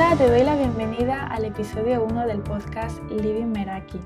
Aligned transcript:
Hola, 0.00 0.14
te 0.16 0.30
doy 0.30 0.44
la 0.44 0.54
bienvenida 0.54 1.26
al 1.26 1.44
episodio 1.44 2.04
1 2.04 2.28
del 2.28 2.40
podcast 2.40 3.02
Living 3.10 3.46
Meraki. 3.46 3.98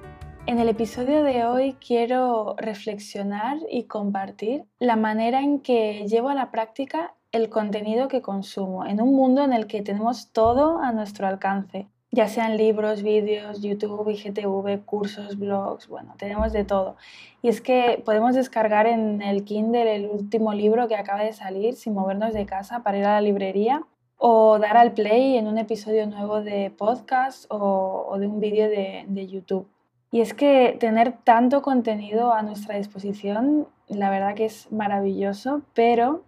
En 0.47 0.59
el 0.59 0.71
episodio 0.71 1.23
de 1.23 1.45
hoy 1.45 1.77
quiero 1.87 2.57
reflexionar 2.57 3.59
y 3.71 3.85
compartir 3.85 4.65
la 4.79 4.97
manera 4.97 5.43
en 5.43 5.61
que 5.61 6.07
llevo 6.09 6.31
a 6.31 6.35
la 6.35 6.51
práctica 6.51 7.15
el 7.31 7.51
contenido 7.51 8.09
que 8.09 8.23
consumo 8.23 8.87
en 8.87 9.03
un 9.03 9.15
mundo 9.15 9.45
en 9.45 9.53
el 9.53 9.67
que 9.67 9.83
tenemos 9.83 10.33
todo 10.33 10.79
a 10.79 10.93
nuestro 10.93 11.27
alcance, 11.27 11.89
ya 12.11 12.27
sean 12.27 12.57
libros, 12.57 13.03
vídeos, 13.03 13.61
YouTube, 13.61 14.09
IGTV, 14.09 14.87
cursos, 14.87 15.39
blogs, 15.39 15.89
bueno, 15.89 16.15
tenemos 16.17 16.55
de 16.55 16.65
todo. 16.65 16.97
Y 17.43 17.49
es 17.49 17.61
que 17.61 18.01
podemos 18.03 18.35
descargar 18.35 18.87
en 18.87 19.21
el 19.21 19.45
Kindle 19.45 19.95
el 19.95 20.07
último 20.07 20.55
libro 20.55 20.89
que 20.89 20.97
acaba 20.97 21.23
de 21.23 21.35
salir 21.35 21.75
sin 21.75 21.93
movernos 21.93 22.33
de 22.33 22.47
casa 22.47 22.83
para 22.83 22.97
ir 22.97 23.05
a 23.05 23.13
la 23.13 23.21
librería 23.21 23.83
o 24.25 24.61
dar 24.61 24.77
al 24.77 24.93
play 24.93 25.37
en 25.37 25.49
un 25.49 25.59
episodio 25.59 26.07
nuevo 26.07 26.43
de 26.43 26.71
podcast 26.71 27.47
o, 27.49 28.17
de 28.21 28.29
un 28.29 28.39
vídeo 28.39 28.69
de, 28.69 29.05
de 29.09 29.27
YouTube. 29.27 29.67
Y 30.13 30.21
es 30.21 30.33
que 30.33 30.77
tener 30.79 31.11
tanto 31.25 31.61
contenido 31.61 32.33
a 32.33 32.43
nuestra 32.43 32.77
disposición, 32.77 33.67
la 33.89 34.11
verdad 34.11 34.37
que 34.37 34.45
es 34.45 34.71
maravilloso, 34.71 35.63
pero 35.75 36.23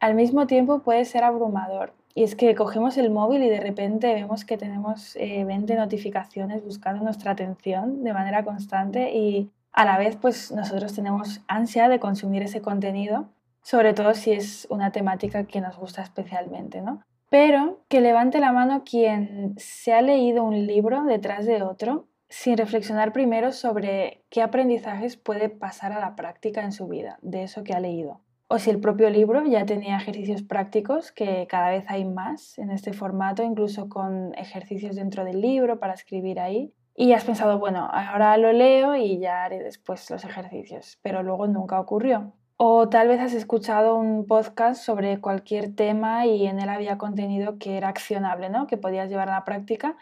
al 0.00 0.14
mismo 0.14 0.46
tiempo 0.46 0.80
puede 0.80 1.06
ser 1.06 1.24
abrumador. 1.24 1.94
Y 2.14 2.24
es 2.24 2.36
que 2.36 2.54
cogemos 2.54 2.98
el 2.98 3.08
móvil 3.08 3.42
y 3.42 3.48
de 3.48 3.60
repente 3.60 4.12
vemos 4.12 4.44
que 4.44 4.58
tenemos 4.58 5.14
20 5.14 5.72
eh, 5.72 5.76
notificaciones 5.78 6.62
buscando 6.62 7.02
nuestra 7.02 7.30
atención 7.30 8.04
de 8.04 8.12
manera 8.12 8.44
constante 8.44 9.16
y 9.16 9.48
a 9.72 9.86
la 9.86 9.96
vez 9.96 10.16
pues 10.16 10.52
nosotros 10.52 10.92
tenemos 10.92 11.40
ansia 11.48 11.88
de 11.88 12.00
consumir 12.00 12.42
ese 12.42 12.60
contenido, 12.60 13.30
sobre 13.62 13.94
todo 13.94 14.12
si 14.12 14.32
es 14.32 14.66
una 14.68 14.92
temática 14.92 15.44
que 15.44 15.62
nos 15.62 15.78
gusta 15.78 16.02
especialmente, 16.02 16.82
¿no? 16.82 17.02
Pero 17.30 17.84
que 17.88 18.00
levante 18.00 18.40
la 18.40 18.52
mano 18.52 18.82
quien 18.84 19.54
se 19.56 19.92
ha 19.94 20.02
leído 20.02 20.44
un 20.44 20.66
libro 20.66 21.04
detrás 21.04 21.46
de 21.46 21.62
otro 21.62 22.08
sin 22.28 22.56
reflexionar 22.56 23.12
primero 23.12 23.52
sobre 23.52 24.22
qué 24.30 24.42
aprendizajes 24.42 25.16
puede 25.16 25.48
pasar 25.48 25.92
a 25.92 26.00
la 26.00 26.16
práctica 26.16 26.62
en 26.62 26.72
su 26.72 26.86
vida 26.86 27.18
de 27.22 27.44
eso 27.44 27.64
que 27.64 27.72
ha 27.72 27.80
leído. 27.80 28.20
O 28.48 28.58
si 28.58 28.70
el 28.70 28.80
propio 28.80 29.10
libro 29.10 29.44
ya 29.46 29.64
tenía 29.64 29.96
ejercicios 29.96 30.42
prácticos, 30.42 31.12
que 31.12 31.46
cada 31.48 31.70
vez 31.70 31.84
hay 31.86 32.04
más 32.04 32.58
en 32.58 32.72
este 32.72 32.92
formato, 32.92 33.44
incluso 33.44 33.88
con 33.88 34.34
ejercicios 34.34 34.96
dentro 34.96 35.24
del 35.24 35.40
libro 35.40 35.78
para 35.78 35.94
escribir 35.94 36.40
ahí. 36.40 36.74
Y 36.96 37.12
has 37.12 37.24
pensado, 37.24 37.60
bueno, 37.60 37.88
ahora 37.92 38.36
lo 38.38 38.52
leo 38.52 38.96
y 38.96 39.20
ya 39.20 39.44
haré 39.44 39.60
después 39.60 40.10
los 40.10 40.24
ejercicios, 40.24 40.98
pero 41.00 41.22
luego 41.22 41.46
nunca 41.46 41.78
ocurrió. 41.80 42.32
O 42.62 42.90
tal 42.90 43.08
vez 43.08 43.18
has 43.20 43.32
escuchado 43.32 43.96
un 43.96 44.26
podcast 44.26 44.84
sobre 44.84 45.18
cualquier 45.18 45.74
tema 45.74 46.26
y 46.26 46.46
en 46.46 46.60
él 46.60 46.68
había 46.68 46.98
contenido 46.98 47.56
que 47.56 47.78
era 47.78 47.88
accionable, 47.88 48.50
¿no? 48.50 48.66
que 48.66 48.76
podías 48.76 49.08
llevar 49.08 49.30
a 49.30 49.36
la 49.36 49.44
práctica, 49.46 49.96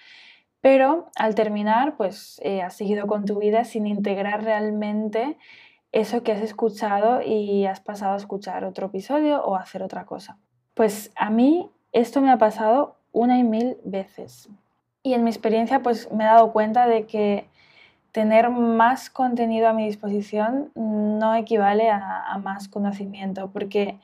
pero 0.61 1.09
al 1.15 1.37
terminar 1.37 1.97
pues 1.97 2.41
eh, 2.43 2.63
has 2.63 2.75
seguido 2.75 3.07
con 3.07 3.27
tu 3.27 3.39
vida 3.39 3.63
sin 3.63 3.87
integrar 3.87 4.43
realmente 4.43 5.39
eso 5.93 6.25
que 6.25 6.33
has 6.33 6.43
escuchado 6.43 7.23
y 7.23 7.65
has 7.65 7.79
pasado 7.79 8.15
a 8.15 8.17
escuchar 8.17 8.65
otro 8.65 8.89
episodio 8.89 9.41
o 9.45 9.55
hacer 9.55 9.85
otra 9.85 10.05
cosa. 10.05 10.37
Pues 10.75 11.13
a 11.15 11.31
mí 11.31 11.71
esto 11.93 12.21
me 12.21 12.33
ha 12.33 12.39
pasado 12.39 12.97
una 13.13 13.39
y 13.39 13.45
mil 13.45 13.77
veces. 13.85 14.49
Y 15.05 15.15
en 15.15 15.23
mi 15.23 15.31
experiencia 15.31 15.81
pues 15.81 16.11
me 16.11 16.25
he 16.25 16.27
dado 16.27 16.51
cuenta 16.53 16.89
de 16.89 17.07
que 17.07 17.49
tener 18.13 18.51
más 18.51 19.11
contenido 19.11 19.69
a 19.69 19.73
mi 19.73 19.85
disposición 19.85 20.71
no 20.75 21.35
equivale 21.35 21.91
a, 21.91 22.39
más 22.43 22.69
conocimiento, 22.69 23.51
porque 23.53 23.99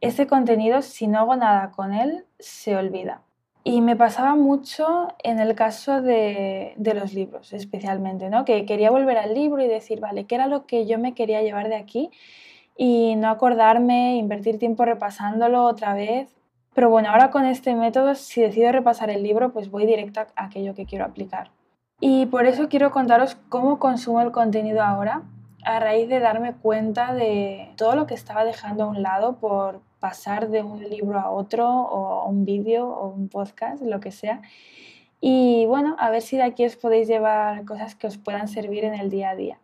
ese 0.00 0.26
contenido, 0.26 0.82
si 0.82 1.06
no 1.06 1.20
hago 1.20 1.36
nada 1.36 1.70
con 1.70 1.92
él, 1.94 2.24
se 2.38 2.76
olvida. 2.76 3.22
Y 3.64 3.80
me 3.80 3.96
pasaba 3.96 4.36
mucho 4.36 5.08
en 5.24 5.40
el 5.40 5.54
caso 5.56 6.00
de, 6.00 6.74
de, 6.76 6.94
los 6.94 7.14
libros, 7.14 7.52
especialmente, 7.52 8.30
¿no? 8.30 8.44
que 8.44 8.64
quería 8.64 8.90
volver 8.90 9.18
al 9.18 9.34
libro 9.34 9.60
y 9.62 9.66
decir, 9.66 9.98
vale, 9.98 10.24
¿qué 10.24 10.36
era 10.36 10.46
lo 10.46 10.66
que 10.66 10.86
yo 10.86 10.98
me 10.98 11.14
quería 11.14 11.42
llevar 11.42 11.68
de 11.68 11.76
aquí? 11.76 12.10
Y 12.76 13.16
no 13.16 13.28
acordarme, 13.28 14.16
invertir 14.16 14.58
tiempo 14.58 14.84
repasándolo 14.84 15.64
otra 15.64 15.94
vez. 15.94 16.36
Pero 16.74 16.90
bueno, 16.90 17.08
ahora 17.10 17.30
con 17.30 17.44
este 17.44 17.74
método, 17.74 18.14
si 18.14 18.40
decido 18.40 18.70
repasar 18.70 19.10
el 19.10 19.22
libro, 19.22 19.52
pues 19.52 19.70
voy 19.70 19.86
directo 19.86 20.20
a 20.20 20.44
aquello 20.44 20.74
que 20.74 20.86
quiero 20.86 21.04
aplicar. 21.04 21.55
Y 22.00 22.26
por 22.26 22.46
eso 22.46 22.68
quiero 22.68 22.90
contaros 22.90 23.36
cómo 23.48 23.78
consumo 23.78 24.20
el 24.20 24.30
contenido 24.30 24.82
ahora, 24.82 25.22
a 25.64 25.80
raíz 25.80 26.08
de 26.08 26.20
darme 26.20 26.54
cuenta 26.54 27.14
de 27.14 27.72
todo 27.76 27.96
lo 27.96 28.06
que 28.06 28.14
estaba 28.14 28.44
dejando 28.44 28.84
a 28.84 28.88
un 28.88 29.02
lado 29.02 29.36
por 29.36 29.80
pasar 29.98 30.50
de 30.50 30.62
un 30.62 30.88
libro 30.88 31.18
a 31.18 31.30
otro, 31.30 31.68
o 31.68 32.28
un 32.28 32.44
vídeo, 32.44 32.86
o 32.88 33.08
un 33.08 33.28
podcast, 33.28 33.82
lo 33.82 33.98
que 33.98 34.12
sea. 34.12 34.42
Y 35.20 35.64
bueno, 35.66 35.96
a 35.98 36.10
ver 36.10 36.22
si 36.22 36.36
de 36.36 36.44
aquí 36.44 36.64
os 36.66 36.76
podéis 36.76 37.08
llevar 37.08 37.64
cosas 37.64 37.94
que 37.94 38.06
os 38.06 38.18
puedan 38.18 38.48
servir 38.48 38.84
en 38.84 38.94
el 38.94 39.10
día 39.10 39.30
a 39.30 39.36
día. 39.36 39.58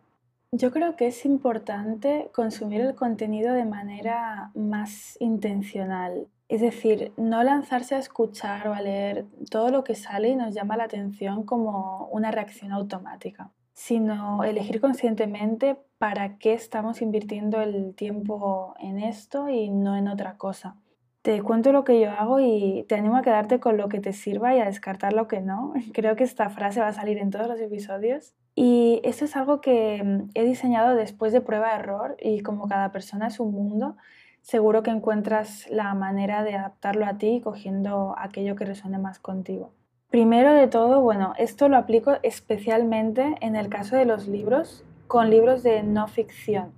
Yo 0.50 0.71
creo 0.71 0.97
que 0.97 1.06
es 1.06 1.25
importante 1.25 2.31
consumir 2.34 2.81
el 2.81 2.94
contenido 2.94 3.54
de 3.54 3.65
manera 3.65 4.50
más 4.54 5.16
intencional. 5.21 6.26
Es 6.52 6.60
decir, 6.60 7.14
no 7.16 7.42
lanzarse 7.42 7.94
a 7.94 7.98
escuchar 7.98 8.68
o 8.68 8.74
a 8.74 8.82
leer 8.82 9.24
todo 9.50 9.70
lo 9.70 9.84
que 9.84 9.94
sale 9.94 10.28
y 10.28 10.36
nos 10.36 10.52
llama 10.52 10.76
la 10.76 10.84
atención 10.84 11.44
como 11.44 12.08
una 12.08 12.30
reacción 12.30 12.72
automática, 12.72 13.50
sino 13.72 14.44
elegir 14.44 14.78
conscientemente 14.78 15.78
para 15.96 16.36
qué 16.36 16.52
estamos 16.52 17.00
invirtiendo 17.00 17.62
el 17.62 17.94
tiempo 17.94 18.74
en 18.80 18.98
esto 18.98 19.48
y 19.48 19.70
no 19.70 19.96
en 19.96 20.08
otra 20.08 20.36
cosa. 20.36 20.76
Te 21.22 21.41
cuento 21.41 21.72
lo 21.72 21.84
que 21.84 21.98
yo 21.98 22.10
hago 22.10 22.38
y 22.38 22.84
te 22.86 22.96
animo 22.96 23.16
a 23.16 23.22
quedarte 23.22 23.58
con 23.58 23.78
lo 23.78 23.88
que 23.88 24.00
te 24.00 24.12
sirva 24.12 24.54
y 24.54 24.60
a 24.60 24.66
descartar 24.66 25.14
lo 25.14 25.28
que 25.28 25.41
no. 25.41 25.72
Creo 25.94 26.16
que 26.16 26.24
esta 26.24 26.50
frase 26.50 26.80
va 26.80 26.88
a 26.88 26.92
salir 26.92 27.16
en 27.16 27.30
todos 27.30 27.48
los 27.48 27.60
episodios. 27.62 28.34
Y 28.54 29.00
esto 29.04 29.24
es 29.24 29.36
algo 29.36 29.62
que 29.62 30.02
mm, 30.04 30.32
he 30.34 30.44
diseñado 30.44 30.96
después 30.96 31.32
de 31.32 31.41
prueba-error 31.41 32.18
y 32.20 32.41
como 32.41 32.68
cada 32.68 32.92
persona 32.92 33.28
es 33.28 33.41
un 33.41 33.52
mundo, 33.52 33.96
seguro 34.42 34.82
que 34.82 34.91
encuentras 34.91 35.69
la 35.70 35.94
manera 35.94 36.42
de 36.42 36.54
adaptarlo 36.54 37.06
a 37.06 37.14
ti 37.14 37.41
cogiendo 37.42 38.14
aquello 38.19 38.56
que 38.56 38.64
resuene 38.64 38.98
más 38.98 39.19
contigo. 39.19 39.70
Primero 40.10 40.53
de 40.53 40.66
todo, 40.66 41.00
bueno, 41.00 41.32
esto 41.38 41.69
lo 41.69 41.78
aplico 41.78 42.19
especialmente 42.22 43.36
en 43.41 43.56
el 43.56 43.70
caso 43.70 43.97
de 43.97 44.04
los 44.04 44.28
libros, 44.28 44.84
con 45.06 45.30
libros 45.30 45.62
de 45.62 45.82
no 45.82 46.06
ficción. 46.06 46.72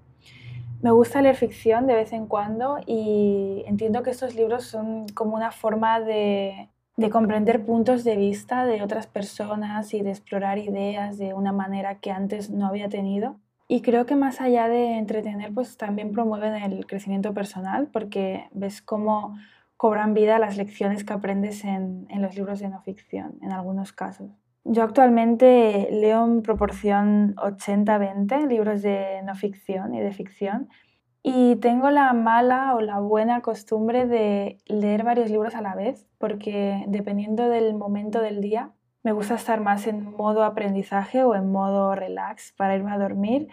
Me 0.83 0.93
gusta 0.93 1.23
leer 1.23 1.35
ficción 1.35 1.87
de 1.87 1.95
vez 1.95 2.13
en 2.13 2.27
cuando 2.27 2.79
y 2.87 3.65
entiendo 3.67 4.03
que 4.03 4.11
estos 4.11 4.35
libros 4.35 4.65
son 4.65 5.09
como 5.09 5.35
una 5.35 5.51
forma 5.51 5.99
de, 5.99 6.69
de 6.97 7.11
comprender 7.11 7.65
puntos 7.65 8.05
de 8.05 8.17
vista 8.17 8.67
de 8.67 8.83
otras 8.83 9.07
personas 9.07 9.95
y 9.95 10.03
de 10.03 10.11
explorar 10.11 10.59
ideas 10.59 11.19
de 11.19 11.35
una 11.35 11.53
manera 11.53 11.97
que 11.97 12.11
antes 12.11 12.51
no 12.51 12.67
había 12.67 12.89
tenido. 12.89 13.37
Y 13.67 13.81
creo 13.81 14.05
que 14.07 14.17
más 14.17 14.41
allá 14.41 14.69
de 14.69 14.99
entretener, 14.99 15.53
pues 15.53 15.77
también 15.77 16.13
promueven 16.13 16.55
el 16.55 16.87
crecimiento 16.87 17.33
personal 17.33 17.89
porque 17.93 18.49
ves 18.53 18.83
cómo 18.83 19.37
cobran 19.77 20.15
vida 20.15 20.39
las 20.39 20.57
lecciones 20.57 21.05
que 21.05 21.13
aprendes 21.13 21.65
en, 21.65 22.07
en 22.11 22.23
los 22.23 22.35
libros 22.37 22.61
de 22.61 22.69
no 22.69 22.81
ficción, 22.83 23.39
en 23.43 23.53
algunos 23.53 23.93
casos. 23.93 24.31
Yo 24.65 24.83
actualmente 24.83 25.89
leo 25.91 26.25
en 26.25 26.43
proporción 26.43 27.35
80-20 27.37 28.49
libros 28.49 28.81
de 28.83 29.21
no 29.23 29.35
ficción 29.35 29.95
y 29.95 30.01
de 30.01 30.13
ficción 30.13 30.69
y 31.23 31.57
tengo 31.57 31.91
la 31.91 32.13
mala 32.13 32.75
o 32.75 32.81
la 32.81 32.99
buena 33.01 33.41
costumbre 33.41 34.07
de 34.07 34.59
leer 34.67 35.05
varios 35.05 35.31
libros 35.31 35.55
a 35.55 35.63
la 35.63 35.75
vez 35.75 36.07
porque 36.19 36.85
dependiendo 36.87 37.49
del 37.49 37.75
momento 37.75 38.21
del 38.21 38.41
día 38.41 38.73
me 39.05 39.13
gusta 39.13 39.35
estar 39.35 39.61
más 39.61 39.87
en 39.87 40.17
modo 40.17 40.43
aprendizaje 40.45 41.23
o 41.25 41.35
en 41.35 41.53
modo 41.53 41.95
relax 41.95 42.53
para 42.57 42.75
irme 42.75 42.91
a 42.91 42.99
dormir. 42.99 43.49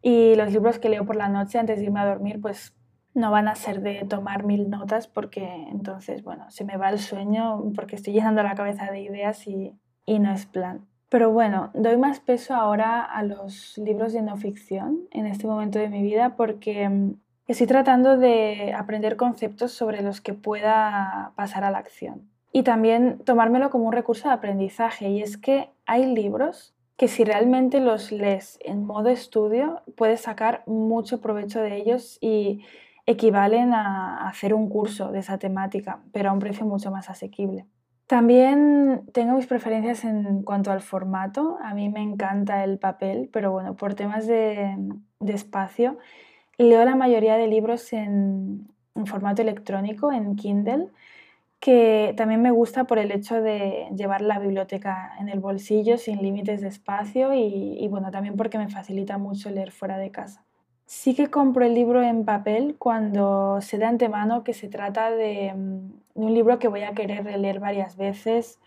Y 0.00 0.34
los 0.34 0.50
libros 0.50 0.78
que 0.78 0.88
leo 0.88 1.04
por 1.04 1.14
la 1.14 1.28
noche 1.28 1.58
antes 1.58 1.78
de 1.78 1.84
irme 1.84 2.00
a 2.00 2.06
dormir, 2.06 2.40
pues 2.40 2.74
no 3.12 3.30
van 3.30 3.48
a 3.48 3.54
ser 3.54 3.82
de 3.82 4.06
tomar 4.08 4.44
mil 4.44 4.70
notas 4.70 5.06
porque 5.06 5.66
entonces, 5.70 6.22
bueno, 6.24 6.50
se 6.50 6.64
me 6.64 6.78
va 6.78 6.88
el 6.88 6.98
sueño 6.98 7.70
porque 7.74 7.96
estoy 7.96 8.14
llenando 8.14 8.42
la 8.42 8.54
cabeza 8.54 8.90
de 8.90 9.00
ideas 9.00 9.46
y, 9.46 9.78
y 10.06 10.20
no 10.20 10.32
es 10.32 10.46
plan. 10.46 10.86
Pero 11.10 11.32
bueno, 11.32 11.70
doy 11.74 11.98
más 11.98 12.20
peso 12.20 12.54
ahora 12.54 13.02
a 13.02 13.22
los 13.22 13.76
libros 13.76 14.14
de 14.14 14.22
no 14.22 14.36
ficción 14.36 15.00
en 15.10 15.26
este 15.26 15.46
momento 15.46 15.78
de 15.78 15.90
mi 15.90 16.02
vida 16.02 16.34
porque 16.34 16.88
mm, 16.88 17.14
estoy 17.46 17.66
tratando 17.66 18.16
de 18.16 18.72
aprender 18.74 19.16
conceptos 19.16 19.72
sobre 19.72 20.00
los 20.02 20.22
que 20.22 20.32
pueda 20.32 21.32
pasar 21.36 21.64
a 21.64 21.70
la 21.70 21.78
acción 21.78 22.28
y 22.58 22.64
también 22.64 23.20
tomármelo 23.20 23.70
como 23.70 23.84
un 23.84 23.92
recurso 23.92 24.26
de 24.26 24.34
aprendizaje. 24.34 25.08
Y 25.10 25.22
es 25.22 25.36
que 25.36 25.70
hay 25.86 26.12
libros 26.12 26.74
que 26.96 27.06
si 27.06 27.22
realmente 27.22 27.78
los 27.78 28.10
lees 28.10 28.58
en 28.64 28.84
modo 28.84 29.10
estudio, 29.10 29.82
puedes 29.96 30.22
sacar 30.22 30.64
mucho 30.66 31.20
provecho 31.20 31.60
de 31.60 31.76
ellos 31.76 32.18
y 32.20 32.64
equivalen 33.06 33.72
a 33.74 34.28
hacer 34.28 34.54
un 34.54 34.68
curso 34.68 35.12
de 35.12 35.20
esa 35.20 35.38
temática, 35.38 36.00
pero 36.10 36.30
a 36.30 36.32
un 36.32 36.40
precio 36.40 36.66
mucho 36.66 36.90
más 36.90 37.08
asequible. 37.08 37.64
También 38.08 39.04
tengo 39.12 39.36
mis 39.36 39.46
preferencias 39.46 40.02
en 40.02 40.42
cuanto 40.42 40.72
al 40.72 40.80
formato. 40.80 41.58
A 41.62 41.74
mí 41.74 41.88
me 41.88 42.02
encanta 42.02 42.64
el 42.64 42.80
papel, 42.80 43.30
pero 43.32 43.52
bueno, 43.52 43.76
por 43.76 43.94
temas 43.94 44.26
de, 44.26 44.76
espacio, 45.20 45.96
leo 46.56 46.84
la 46.84 46.96
mayoría 46.96 47.36
de 47.36 47.46
libros 47.46 47.92
en, 47.92 48.66
formato 49.04 49.42
electrónico, 49.42 50.10
en 50.10 50.34
Kindle 50.34 50.88
que 51.60 52.14
también 52.16 52.40
me 52.40 52.50
gusta 52.50 52.84
por 52.84 52.98
el 52.98 53.10
hecho 53.10 53.40
de 53.40 53.88
llevar 53.96 54.22
la 54.22 54.38
biblioteca 54.38 55.12
en 55.18 55.28
el 55.28 55.40
bolsillo 55.40 55.98
sin 55.98 56.22
límites 56.22 56.60
de 56.60 56.68
espacio 56.68 57.34
y, 57.34 57.86
bueno, 57.88 58.10
también 58.10 58.36
porque 58.36 58.58
me 58.58 58.68
facilita 58.68 59.18
mucho 59.18 59.50
leer 59.50 59.72
fuera 59.72 59.98
de 59.98 60.10
casa. 60.10 60.44
Sí 60.86 61.14
que 61.14 61.28
compro 61.28 61.64
el 61.64 61.74
libro 61.74 62.02
en 62.02 62.24
papel 62.24 62.76
cuando 62.78 63.60
sé 63.60 63.76
de 63.78 63.84
antemano 63.84 64.44
que 64.44 64.54
se 64.54 64.68
trata 64.68 65.10
de, 65.10 65.52
mm, 65.54 65.92
un 66.14 66.34
libro 66.34 66.58
que 66.58 66.68
voy 66.68 66.82
a 66.82 66.94
querer 66.94 67.24
leer 67.38 67.60
varias 67.60 67.96
veces, 67.96 68.58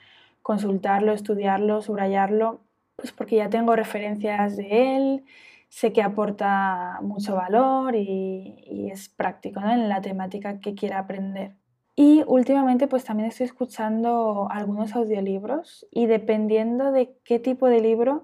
consultarlo, 0.42 1.14
estudiarlo, 1.14 1.82
subrayarlo, 1.82 2.62
pues 2.96 3.12
porque 3.12 3.38
ya 3.38 3.50
tengo 3.50 3.76
referencias 3.76 4.58
de 4.58 4.98
él, 4.98 5.24
sé 5.70 5.94
que 5.94 6.04
aporta 6.04 7.00
mucho 7.02 7.36
valor 7.36 7.96
y, 7.96 8.90
es 8.92 9.10
práctico 9.10 9.62
en 9.62 9.88
la 9.90 10.02
temática 10.02 10.60
que 10.60 10.76
quiera 10.76 11.00
aprender. 11.00 11.56
Y 11.96 12.24
últimamente 12.26 12.88
pues 12.88 13.04
también 13.04 13.30
estoy 13.30 13.46
escuchando 13.46 14.48
algunos 14.50 14.96
audiolibros 14.96 15.88
y 15.92 16.06
dependiendo 16.06 16.92
de 16.92 17.14
qué 17.24 17.40
tipo 17.40 17.68
de 17.68 17.82
libro 17.82 18.24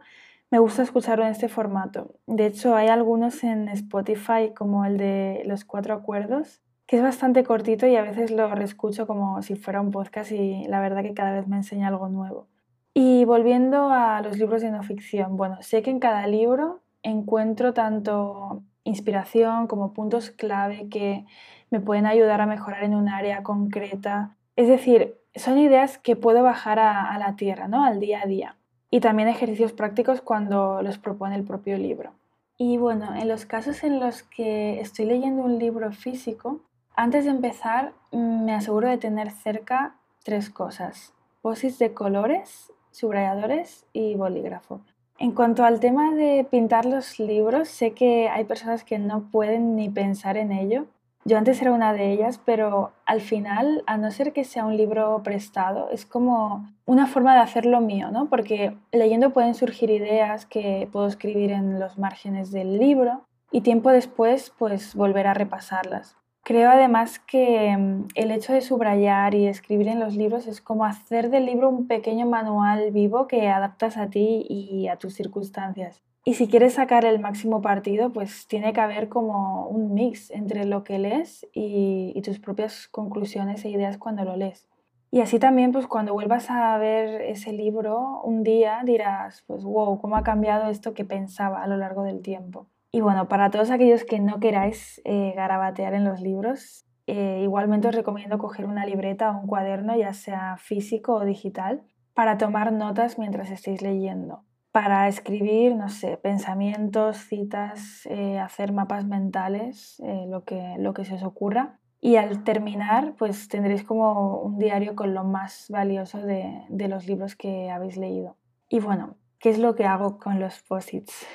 me 0.49 0.59
gusta 0.59 0.83
escucharlo 0.83 1.25
en 1.25 1.31
este 1.31 1.49
formato. 1.49 2.15
De 2.25 2.45
hecho 2.45 2.75
hay 2.75 2.87
algunos 2.87 3.43
en 3.43 3.67
Spotify 3.67 4.53
como 4.55 4.85
el 4.85 4.97
de 4.97 5.43
Los 5.45 5.65
Cuatro 5.65 5.93
Acuerdos, 5.93 6.61
que 6.85 6.97
es 6.97 7.03
bastante 7.03 7.43
cortito 7.43 7.85
y 7.85 7.97
a 7.97 8.01
veces 8.01 8.31
lo 8.31 8.53
reescucho 8.55 9.05
como 9.05 9.41
si 9.41 9.55
fuera 9.55 9.81
un 9.81 9.91
podcast 9.91 10.31
y 10.31 10.65
la 10.67 10.79
verdad 10.79 11.03
que 11.03 11.13
cada 11.13 11.33
vez 11.33 11.47
me 11.47 11.57
enseña 11.57 11.89
algo 11.89 12.07
nuevo. 12.07 12.47
Y 12.93 13.25
volviendo 13.25 13.89
a 13.89 14.21
los 14.21 14.37
libros 14.37 14.61
de 14.61 14.71
no 14.71 14.81
ficción, 14.83 15.35
bueno, 15.35 15.61
sé 15.61 15.81
que 15.81 15.91
en 15.91 15.99
cada 15.99 16.25
libro 16.27 16.81
encuentro 17.03 17.73
tanto 17.73 18.63
inspiración 18.85 19.67
como 19.67 19.93
puntos 19.93 20.31
clave 20.31 20.87
que 20.89 21.25
me 21.69 21.79
pueden 21.79 22.05
ayudar 22.05 22.41
a 22.41 22.45
mejorar 22.45 22.83
en 22.83 22.95
un 22.95 23.09
área 23.09 23.43
concreta. 23.43 24.35
Es 24.55 24.67
decir, 24.67 25.15
son 25.35 25.57
ideas 25.57 25.97
que 25.97 26.15
puedo 26.15 26.43
bajar 26.43 26.79
a, 26.79 27.17
la 27.17 27.35
tierra, 27.35 27.67
¿no? 27.67 27.83
al 27.83 27.99
día 27.99 28.21
a 28.23 28.27
día. 28.27 28.55
Y 28.89 29.01
también 29.01 29.27
ejercicios 29.27 29.73
prácticos 29.73 30.21
cuando 30.21 30.81
los 30.81 30.97
propone 30.97 31.35
el 31.35 31.43
propio 31.43 31.77
libro. 31.77 32.13
Y 32.57 32.77
bueno, 32.77 33.13
en 33.15 33.27
los 33.27 33.45
casos 33.45 33.83
en 33.83 33.99
los 33.99 34.23
que 34.23 34.79
estoy 34.79 35.05
leyendo 35.05 35.43
un 35.43 35.59
libro 35.59 35.91
físico, 35.91 36.61
antes 36.95 37.25
de 37.25 37.31
empezar 37.31 37.93
me 38.11 38.55
aseguro 38.55 38.89
de 38.89 38.97
tener 38.97 39.29
cerca 39.31 39.95
tres 40.23 40.49
cosas. 40.49 41.13
Posis 41.41 41.77
de 41.77 41.93
colores, 41.93 42.71
subrayadores 42.91 43.85
y 43.93 44.15
bolígrafo. 44.15 44.81
En 45.19 45.31
cuanto 45.31 45.63
al 45.63 45.79
tema 45.79 46.13
de 46.13 46.45
pintar 46.49 46.85
los 46.85 47.19
libros, 47.19 47.69
sé 47.69 47.93
que 47.93 48.29
hay 48.29 48.43
personas 48.45 48.83
que 48.83 48.99
no 48.99 49.29
pueden 49.31 49.75
ni 49.75 49.89
pensar 49.89 50.37
en 50.37 50.51
ello. 50.51 50.85
Yo 51.27 51.37
antes 51.37 51.61
era 51.61 51.73
una 51.73 51.91
de 51.91 52.13
ellas, 52.13 52.39
pero 52.45 52.93
al 53.05 53.19
final, 53.19 53.83
a 53.85 53.97
no 53.97 54.11
ser 54.11 54.31
que 54.31 54.45
sea 54.45 54.65
un 54.65 54.77
libro 54.77 55.23
prestado, 55.23 55.89
es 55.91 56.05
como 56.05 56.71
una 56.85 57.05
forma 57.05 57.33
de 57.33 57.41
hacerlo 57.41 57.81
mío, 57.81 58.11
¿no? 58.11 58.29
Porque 58.29 58.77
leyendo 58.93 59.31
pueden 59.31 59.53
surgir 59.53 59.89
ideas 59.89 60.45
que 60.45 60.87
puedo 60.89 61.05
escribir 61.05 61.51
en 61.51 61.81
los 61.81 61.97
márgenes 61.97 62.53
del 62.53 62.79
libro 62.79 63.25
y 63.51 63.59
tiempo 63.59 63.89
después, 63.89 64.53
pues 64.57 64.95
volver 64.95 65.27
a 65.27 65.33
repasarlas. 65.33 66.15
Creo 66.43 66.69
además 66.71 67.19
que 67.19 67.75
mm, 67.75 68.07
el 68.15 68.31
hecho 68.31 68.53
de 68.53 68.61
subrayar 68.61 69.35
y 69.35 69.47
escribir 69.47 69.89
en 69.89 69.99
los 69.99 70.15
libros 70.15 70.47
es 70.47 70.61
como 70.61 70.85
hacer 70.85 71.29
del 71.29 71.45
libro 71.45 71.67
un 71.67 71.87
pequeño 71.87 72.25
manual 72.25 72.91
vivo 72.91 73.27
que 73.27 73.49
adaptas 73.49 73.97
a 73.97 74.07
ti 74.07 74.45
y 74.47 74.87
a 74.87 74.95
tus 74.95 75.15
circunstancias. 75.15 76.01
Y 76.27 76.33
si 76.33 76.49
quieres 76.49 76.73
sacar 76.73 77.05
el 77.05 77.21
máximo 77.21 77.61
partido, 77.61 78.11
pues 78.11 78.49
tiene 78.49 78.73
que 78.73 78.81
haber 78.81 79.07
como 79.07 79.65
un 79.69 79.93
mix 79.93 80.29
entre 80.29 80.65
lo 80.65 80.83
que 80.83 80.99
lees 80.99 81.47
y, 81.53 82.21
tus 82.21 82.37
propias 82.37 82.89
conclusiones 82.89 83.63
e 83.63 83.69
ideas 83.69 83.97
cuando 83.97 84.25
lo 84.25 84.35
lees. 84.35 84.67
Y 85.09 85.21
así 85.21 85.39
también, 85.39 85.71
pues 85.71 85.87
cuando 85.87 86.11
vuelvas 86.11 86.49
a 86.49 86.77
ver 86.79 87.21
ese 87.21 87.53
libro 87.53 88.21
un 88.23 88.43
día 88.43 88.81
dirás, 88.83 89.45
pues 89.47 89.63
wow, 89.63 90.01
cómo 90.01 90.17
ha 90.17 90.23
cambiado 90.23 90.69
esto 90.69 90.93
que 90.93 91.05
pensaba 91.05 91.63
a 91.63 91.67
lo 91.67 91.77
largo 91.77 92.03
del 92.03 92.21
tiempo. 92.21 92.67
Y 92.91 92.99
bueno, 92.99 93.29
para 93.29 93.49
todos 93.49 93.71
aquellos 93.71 94.03
que 94.03 94.19
no 94.19 94.41
queráis 94.41 95.01
eh, 95.05 95.31
garabatear 95.33 95.93
en 95.93 96.03
los 96.03 96.19
libros, 96.19 96.85
eh, 97.05 97.39
igualmente 97.41 97.87
os 97.87 97.95
recomiendo 97.95 98.37
coger 98.37 98.65
una 98.65 98.85
libreta 98.85 99.31
o 99.31 99.39
un 99.39 99.47
cuaderno, 99.47 99.95
ya 99.95 100.11
sea 100.11 100.57
físico 100.57 101.13
o 101.13 101.23
digital, 101.23 101.83
para 102.13 102.37
tomar 102.37 102.73
notas 102.73 103.17
mientras 103.17 103.49
estéis 103.49 103.81
leyendo. 103.81 104.43
Para 104.71 105.07
escribir, 105.07 105.75
no 105.75 105.89
sé, 105.89 106.17
pensamientos, 106.17 107.17
citas, 107.17 108.05
eh, 108.05 108.37
hacer 108.39 108.71
mapas 108.71 109.05
mentales, 109.05 110.01
lo, 110.27 110.43
que, 110.43 110.75
lo 110.77 110.93
que 110.93 111.05
se 111.05 111.15
os 111.15 111.23
ocurra. 111.23 111.79
Y 111.99 112.17
al 112.17 112.43
terminar, 112.43 113.15
pues 113.17 113.47
tendréis 113.47 113.83
como 113.83 114.39
un 114.39 114.59
diario 114.59 114.95
con 114.95 115.15
lo 115.15 115.23
más 115.23 115.65
valioso 115.69 116.19
de, 116.19 116.63
de 116.69 116.87
los 116.87 117.07
libros 117.07 117.35
que 117.35 117.71
habéis 117.71 117.97
leído. 117.97 118.35
Y 118.69 118.79
bueno, 118.79 119.15
¿qué 119.39 119.49
es 119.49 119.57
lo 119.57 119.73
que 119.75 119.85
hago 119.85 120.19
con 120.19 120.39
los 120.39 120.61
posits? 120.61 121.25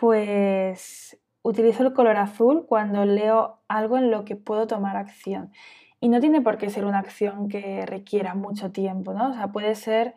pues 0.00 1.18
utilizo 1.42 1.82
el 1.82 1.92
color 1.92 2.16
azul 2.16 2.64
cuando 2.66 3.04
leo 3.04 3.60
algo 3.68 3.98
en 3.98 4.10
lo 4.10 4.24
que 4.24 4.34
puedo 4.34 4.66
tomar 4.66 4.96
acción. 4.96 5.52
Y 6.00 6.08
no 6.08 6.20
tiene 6.20 6.40
por 6.40 6.56
qué 6.56 6.70
ser 6.70 6.86
una 6.86 6.98
acción 6.98 7.48
que 7.48 7.84
requiera 7.84 8.34
mucho 8.34 8.72
tiempo, 8.72 9.12
¿no? 9.12 9.28
O 9.28 9.34
sea, 9.34 9.52
puede 9.52 9.74
ser, 9.74 10.14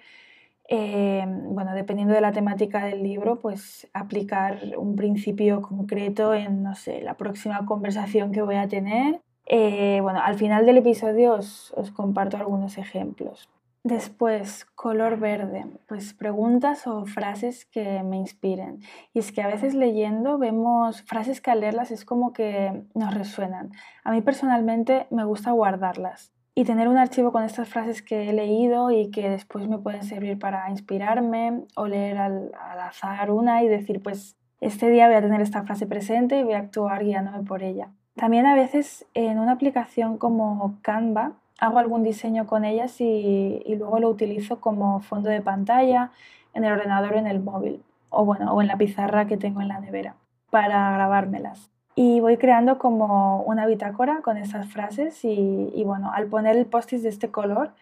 eh, 0.75 1.23
bueno, 1.27 1.75
dependiendo 1.75 2.15
de 2.15 2.21
la 2.21 2.31
temática 2.31 2.83
del 2.85 3.03
libro, 3.03 3.39
pues 3.39 3.87
aplicar 3.93 4.57
un 4.75 4.95
principio 4.95 5.61
concreto 5.61 6.33
en, 6.33 6.63
no 6.63 6.73
sé, 6.73 7.03
la 7.03 7.13
próxima 7.13 7.63
conversación 7.67 8.31
que 8.31 8.41
voy 8.41 8.55
a 8.55 8.67
tener. 8.67 9.21
Eh, 9.45 9.99
bueno, 10.01 10.19
al 10.23 10.33
final 10.33 10.65
del 10.65 10.77
episodio 10.77 11.33
os 11.35 11.91
comparto 11.95 12.37
algunos 12.37 12.79
ejemplos. 12.79 13.47
Después, 13.83 14.65
color 14.73 15.19
verde, 15.19 15.67
pues 15.87 16.15
preguntas 16.15 16.87
o 16.87 17.05
frases 17.05 17.65
que 17.65 18.01
me 18.01 18.17
inspiren. 18.17 18.79
Y 19.13 19.19
es 19.19 19.31
que 19.31 19.43
a 19.43 19.47
veces 19.47 19.75
leyendo 19.75 20.39
vemos 20.39 21.03
frases 21.03 21.39
que 21.39 21.51
al 21.51 21.59
leerlas 21.59 21.91
es 21.91 22.03
como 22.03 22.33
que 22.33 22.81
nos 22.95 23.13
resuenan. 23.13 23.73
A 24.03 24.11
mí 24.11 24.21
personalmente 24.21 25.05
me 25.11 25.23
gusta 25.23 25.51
guardarlas 25.51 26.32
y 26.55 26.65
tener 26.65 26.87
un 26.87 26.97
archivo 26.97 27.31
con 27.31 27.43
estas 27.43 27.67
frases 27.67 28.01
que 28.01 28.29
he 28.29 28.33
leído 28.33 28.91
y 28.91 29.09
que 29.09 29.29
después 29.29 29.67
me 29.67 29.79
pueden 29.79 30.03
servir 30.03 30.37
para 30.37 30.69
inspirarme 30.69 31.63
o 31.75 31.87
leer 31.87 32.17
al, 32.17 32.51
azar 32.81 33.31
una 33.31 33.63
y 33.63 33.67
decir, 33.67 34.01
pues 34.03 34.37
este 34.61 34.89
día 34.89 35.07
voy 35.07 35.15
a 35.15 35.21
tener 35.21 35.41
esta 35.41 35.63
frase 35.63 35.87
presente 35.87 36.39
y 36.39 36.43
voy 36.43 36.53
a 36.53 36.59
actuar 36.59 37.03
guiándome 37.03 37.43
por 37.43 37.63
ella. 37.63 37.89
También 38.15 38.45
a 38.45 38.53
veces 38.53 39.07
en 39.15 39.39
una 39.39 39.53
aplicación 39.53 40.17
como 40.17 40.77
Canva 40.81 41.33
hago 41.59 41.79
algún 41.79 42.03
diseño 42.03 42.45
con 42.45 42.65
ellas 42.65 43.01
y, 43.01 43.63
luego 43.67 43.99
lo 43.99 44.09
utilizo 44.09 44.61
como 44.61 44.99
fondo 44.99 45.29
de 45.29 45.41
pantalla 45.41 46.11
en 46.53 46.65
el 46.65 46.73
ordenador 46.73 47.13
o 47.13 47.17
en 47.17 47.27
el 47.27 47.39
móvil 47.39 47.81
o 48.09 48.25
bueno 48.25 48.53
o 48.53 48.61
en 48.61 48.67
la 48.67 48.77
pizarra 48.77 49.25
que 49.25 49.37
tengo 49.37 49.61
en 49.61 49.69
la 49.69 49.79
nevera 49.79 50.15
para 50.51 50.91
grabármelas 50.93 51.72
y 51.95 52.19
voy 52.19 52.37
creando 52.37 52.77
como 52.77 53.43
una 53.43 53.65
bitácora 53.65 54.21
con 54.21 54.37
esas 54.37 54.67
frases 54.67 55.19
y, 55.23 55.83
bueno 55.85 56.11
al 56.13 56.27
poner 56.27 56.55
el 56.55 56.65
post 56.65 56.91
de 56.91 57.09
este 57.09 57.29
color 57.29 57.73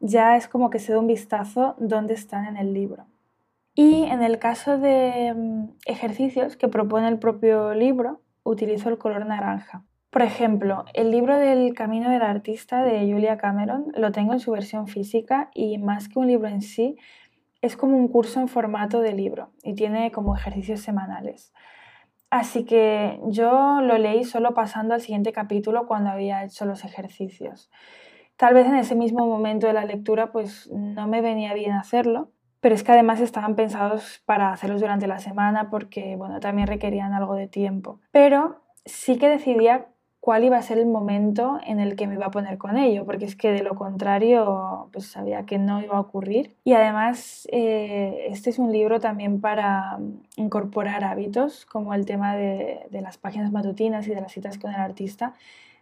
ya 0.00 0.36
es 0.36 0.48
como 0.48 0.70
que 0.70 0.78
se 0.78 0.92
da 0.92 0.98
un 0.98 1.06
vistazo 1.06 1.74
dónde 1.78 2.14
están 2.14 2.46
en 2.46 2.56
el 2.56 2.72
libro 2.72 3.04
y 3.74 4.04
en 4.04 4.22
el 4.22 4.38
caso 4.38 4.78
de 4.78 5.34
mm, 5.34 5.64
ejercicios 5.86 6.56
que 6.56 6.68
propone 6.68 7.08
el 7.08 7.18
propio 7.18 7.74
libro 7.74 8.20
utilizo 8.44 8.88
el 8.88 8.98
color 8.98 9.26
naranja 9.26 9.84
por 10.10 10.22
ejemplo, 10.22 10.86
el 10.92 11.12
libro 11.12 11.38
del 11.38 11.72
Camino 11.72 12.10
del 12.10 12.22
Artista 12.22 12.82
de 12.82 13.08
Julia 13.12 13.38
Cameron 13.38 13.92
lo 13.94 14.10
tengo 14.10 14.32
en 14.32 14.40
su 14.40 14.50
versión 14.50 14.88
física 14.88 15.50
y 15.54 15.78
más 15.78 16.08
que 16.08 16.18
un 16.18 16.26
libro 16.26 16.48
en 16.48 16.62
sí, 16.62 16.96
es 17.62 17.76
como 17.76 17.96
un 17.96 18.08
curso 18.08 18.40
en 18.40 18.48
formato 18.48 19.00
de 19.02 19.12
libro 19.12 19.50
y 19.62 19.74
tiene 19.74 20.10
como 20.10 20.34
ejercicios 20.34 20.80
semanales. 20.80 21.52
Así 22.30 22.64
que 22.64 23.20
yo 23.26 23.80
lo 23.82 23.98
leí 23.98 24.22
solo 24.24 24.54
pasando 24.54 24.94
al 24.94 25.00
siguiente 25.00 25.32
capítulo 25.32 25.86
cuando 25.86 26.10
había 26.10 26.44
hecho 26.44 26.64
los 26.64 26.84
ejercicios. 26.84 27.70
Tal 28.36 28.54
vez 28.54 28.66
en 28.66 28.76
ese 28.76 28.94
mismo 28.94 29.26
momento 29.26 29.66
de 29.66 29.72
la 29.72 29.84
lectura 29.84 30.30
pues 30.30 30.70
no 30.72 31.08
me 31.08 31.20
venía 31.20 31.52
bien 31.54 31.72
hacerlo, 31.72 32.30
pero 32.60 32.74
es 32.74 32.84
que 32.84 32.92
además 32.92 33.20
estaban 33.20 33.56
pensados 33.56 34.22
para 34.24 34.52
hacerlos 34.52 34.80
durante 34.80 35.08
la 35.08 35.18
semana 35.18 35.70
porque 35.70 36.14
bueno, 36.16 36.40
también 36.40 36.68
requerían 36.68 37.12
algo 37.14 37.34
de 37.34 37.48
tiempo. 37.48 38.00
Pero 38.12 38.62
sí 38.86 39.18
que 39.18 39.28
decidía 39.28 39.88
cuál 40.20 40.44
iba 40.44 40.58
a 40.58 40.62
ser 40.62 40.78
el 40.78 40.86
momento 40.86 41.58
en 41.66 41.80
el 41.80 41.96
que 41.96 42.06
me 42.06 42.14
iba 42.14 42.26
a 42.26 42.30
poner 42.30 42.58
con 42.58 42.76
ello, 42.76 43.06
porque 43.06 43.24
es 43.24 43.36
que 43.36 43.52
de 43.52 43.62
lo 43.62 43.74
contrario, 43.74 44.88
pues 44.92 45.06
sabía 45.06 45.46
que 45.46 45.58
no 45.58 45.82
iba 45.82 45.96
a 45.96 46.00
ocurrir. 46.00 46.54
Y 46.62 46.74
además, 46.74 47.48
eh, 47.50 48.26
este 48.28 48.50
es 48.50 48.58
un 48.58 48.70
libro 48.70 49.00
también 49.00 49.40
para 49.40 49.98
incorporar 50.36 51.04
hábitos, 51.04 51.64
como 51.64 51.94
el 51.94 52.04
tema 52.04 52.36
de, 52.36 52.86
las 52.92 53.16
páginas 53.16 53.50
matutinas 53.50 54.06
y 54.06 54.14
de 54.14 54.20
las 54.20 54.32
citas 54.32 54.58
con 54.58 54.72
el 54.72 54.80
artista. 54.80 55.34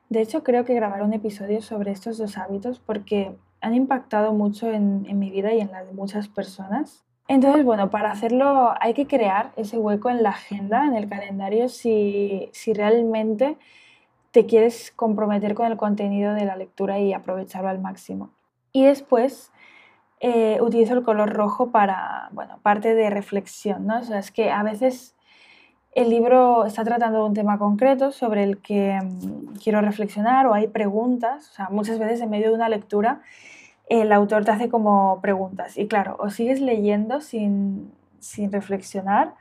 De 0.09 0.23
hecho, 0.23 0.45
creo 0.45 0.65
que 0.65 0.75
grabaré 0.75 1.03
un 1.03 1.13
episodio 1.13 1.61
sobre 1.61 1.91
estos 1.91 2.17
dos 2.17 2.39
hábitos 2.39 2.79
porque 2.79 3.35
han 3.61 3.75
impactado 3.75 4.33
mucho 4.33 4.71
en, 4.71 5.19
mi 5.19 5.31
vida 5.31 5.53
y 5.53 5.61
en 5.61 5.73
la 5.73 5.85
de 5.85 5.93
muchas 5.93 6.29
personas. 6.29 7.05
Entonces, 7.27 7.65
bueno, 7.65 7.91
para 7.91 8.13
hacerlo 8.13 8.73
hay 8.81 8.95
que 8.95 9.07
crear 9.07 9.51
ese 9.57 9.79
hueco 9.79 10.11
en 10.11 10.23
la 10.23 10.31
agenda, 10.31 10.87
en 10.87 10.95
el 10.95 11.09
calendario, 11.09 11.69
si, 11.69 12.49
si 12.53 12.73
realmente 12.73 13.59
te 14.39 14.47
quieres 14.47 14.93
comprometer 14.95 15.55
con 15.57 15.67
el 15.67 15.77
contenido 15.77 16.33
de 16.33 16.45
la 16.45 16.55
lectura 16.55 17.01
y 17.01 17.13
aprovecharlo 17.13 17.71
al 17.71 17.81
máximo. 17.81 18.31
Y 18.71 18.85
después 18.85 19.51
eh, 20.21 20.61
utilizo 20.61 20.95
el 20.95 21.03
color 21.03 21.33
rojo 21.33 21.73
para, 21.73 22.29
bueno, 22.31 22.61
parte 22.63 22.95
de 22.95 23.11
reflexión, 23.11 23.89
¿no? 23.89 23.99
O 23.99 24.05
sea, 24.05 24.21
es 24.21 24.31
que 24.31 24.53
a 24.53 24.63
veces 24.63 25.17
el 25.91 26.09
libro 26.09 26.67
está 26.67 26.85
tratando 26.85 27.27
un 27.27 27.35
tema 27.35 27.59
concreto 27.59 28.13
sobre 28.13 28.45
el 28.45 28.59
que 28.59 29.01
mm, 29.03 29.57
quiero 29.61 29.81
reflexionar 29.81 30.47
o 30.47 30.55
hay 30.55 30.69
preguntas, 30.69 31.51
o 31.51 31.55
sea, 31.55 31.69
muchas 31.71 31.99
veces 31.99 32.21
en 32.21 32.31
medio 32.31 32.51
de 32.51 32.55
una 32.55 32.69
lectura 32.69 33.23
el 33.89 34.13
autor 34.13 34.45
te 34.45 34.53
hace 34.53 34.69
como 34.69 35.21
preguntas 35.21 35.77
y 35.77 35.89
claro, 35.89 36.17
o 36.21 36.31
sigues 36.31 36.61
leyendo 36.61 37.21
sin, 37.21 37.91
sin 38.21 38.53
reflexionar 38.53 39.35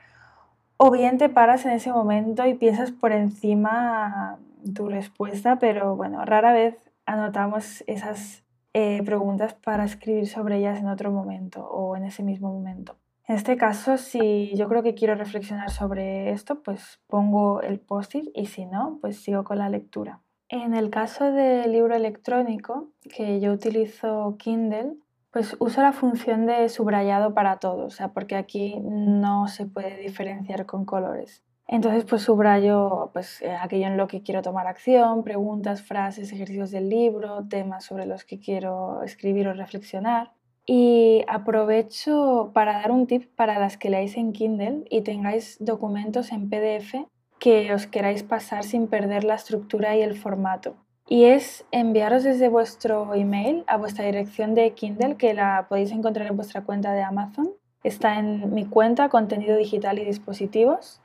o 0.77 0.89
bien 0.89 1.19
te 1.19 1.29
paras 1.29 1.65
en 1.67 1.73
ese 1.73 1.91
momento 1.91 2.47
y 2.47 2.55
piensas 2.55 2.91
por 2.91 3.11
encima 3.11 4.39
tu 4.73 4.87
respuesta, 4.87 5.59
pero 5.59 5.95
bueno, 5.95 6.23
rara 6.25 6.53
vez 6.53 6.77
anotamos 7.05 7.83
esas 7.87 8.43
eh, 8.73 9.01
preguntas 9.03 9.53
para 9.53 9.85
escribir 9.85 10.27
sobre 10.27 10.57
ellas 10.57 10.79
en 10.79 10.87
otro 10.87 11.11
momento 11.11 11.67
o 11.67 11.95
en 11.95 12.03
ese 12.03 12.23
mismo 12.23 12.51
momento. 12.51 12.95
En 13.27 13.35
este 13.35 13.57
caso, 13.57 13.97
si 13.97 14.55
yo 14.55 14.69
creo 14.69 14.83
que 14.83 14.95
quiero 14.95 15.15
reflexionar 15.15 15.69
sobre 15.69 16.31
esto, 16.31 16.61
pues 16.63 17.01
pongo 17.07 17.61
el 17.61 17.79
post-it 17.79 18.29
y 18.33 18.45
si 18.45 18.65
no, 18.65 18.99
pues 19.01 19.21
sigo 19.21 19.43
con 19.43 19.57
la 19.57 19.69
lectura. 19.69 20.21
En 20.47 20.73
el 20.73 20.89
caso 20.89 21.31
del 21.31 21.73
libro 21.73 21.93
electrónico, 21.93 22.89
que 23.13 23.41
yo 23.41 23.51
utilizo 23.51 24.37
Kindle, 24.37 24.93
pues 25.31 25.57
uso 25.59 25.81
la 25.81 25.91
función 25.91 26.45
de 26.45 26.69
subrayado 26.69 27.33
para 27.33 27.57
todo, 27.57 27.85
o 27.85 27.89
sea, 27.89 28.13
porque 28.13 28.37
aquí 28.37 28.79
no 28.81 29.49
se 29.49 29.65
puede 29.65 29.97
diferenciar 29.97 30.65
con 30.65 30.85
colores. 30.85 31.43
Entonces, 31.67 32.05
pues 32.05 32.21
subrayo 32.21 33.09
pues, 33.11 33.41
eh, 33.41 33.51
aquello 33.51 33.87
en 33.87 33.97
lo 33.97 34.07
que 34.07 34.21
quiero 34.23 34.41
tomar 34.41 34.67
acción, 34.67 35.23
preguntas, 35.23 35.81
frases, 35.81 36.31
ejercicios 36.31 36.71
del 36.71 36.89
libro, 36.89 37.45
temas 37.49 37.83
sobre 37.83 38.05
los 38.05 38.23
que 38.23 38.39
quiero 38.39 39.03
escribir 39.03 39.49
o 39.49 39.53
reflexionar. 39.53 40.31
Y 40.65 41.23
aprovecho 41.27 42.51
para 42.53 42.73
dar 42.73 42.91
un 42.91 43.07
tip 43.07 43.29
para 43.35 43.59
las 43.59 43.77
que 43.77 43.89
leáis 43.89 44.15
en 44.17 44.31
Kindle 44.31 44.85
y 44.89 45.01
tengáis 45.01 45.57
documentos 45.59 46.31
en 46.31 46.49
PDF 46.49 47.05
que 47.39 47.73
os 47.73 47.85
queráis 47.85 48.23
pasar 48.23 48.63
sin 48.63 48.87
perder 48.87 49.23
la 49.23 49.35
estructura 49.35 49.95
y 49.95 50.01
el 50.01 50.15
formato. 50.15 50.75
Y 51.07 51.25
es 51.25 51.65
enviaros 51.71 52.23
desde 52.23 52.49
vuestro 52.49 53.13
email 53.13 53.63
a 53.67 53.77
vuestra 53.77 54.05
dirección 54.05 54.55
de 54.55 54.71
Kindle, 54.71 55.15
que 55.15 55.33
la 55.33 55.67
podéis 55.69 55.91
encontrar 55.91 56.27
en 56.27 56.35
vuestra 56.35 56.63
cuenta 56.63 56.93
de 56.93 57.01
Amazon. 57.01 57.51
Está 57.83 58.19
en 58.19 58.53
mi 58.53 58.65
cuenta, 58.65 59.07
contenido 59.07 59.55
digital 59.55 59.99
y 59.99 60.05
dispositivos 60.05 61.01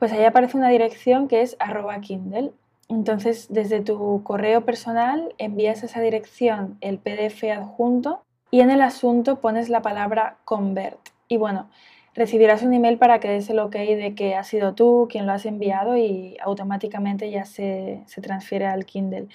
pues 0.00 0.12
ahí 0.12 0.24
aparece 0.24 0.56
una 0.56 0.70
dirección 0.70 1.28
que 1.28 1.42
es 1.42 1.56
arroba 1.60 2.00
Kindle. 2.00 2.52
Entonces, 2.88 3.48
desde 3.50 3.82
tu 3.82 4.22
correo 4.24 4.64
personal 4.64 5.34
envías 5.36 5.82
a 5.82 5.86
esa 5.86 6.00
dirección 6.00 6.78
el 6.80 6.98
PDF 6.98 7.44
adjunto 7.52 8.24
y 8.50 8.60
en 8.60 8.70
el 8.70 8.80
asunto 8.80 9.40
pones 9.40 9.68
la 9.68 9.82
palabra 9.82 10.38
convert. 10.46 10.98
Y 11.28 11.36
bueno, 11.36 11.68
recibirás 12.14 12.62
un 12.62 12.72
email 12.72 12.96
para 12.96 13.20
que 13.20 13.28
des 13.28 13.50
el 13.50 13.58
ok 13.58 13.74
de 13.74 14.14
que 14.16 14.34
ha 14.34 14.42
sido 14.42 14.74
tú 14.74 15.06
quien 15.10 15.26
lo 15.26 15.32
has 15.32 15.44
enviado 15.44 15.98
y 15.98 16.38
automáticamente 16.40 17.30
ya 17.30 17.44
se, 17.44 18.02
se 18.06 18.22
transfiere 18.22 18.64
al 18.64 18.86
Kindle. 18.86 19.28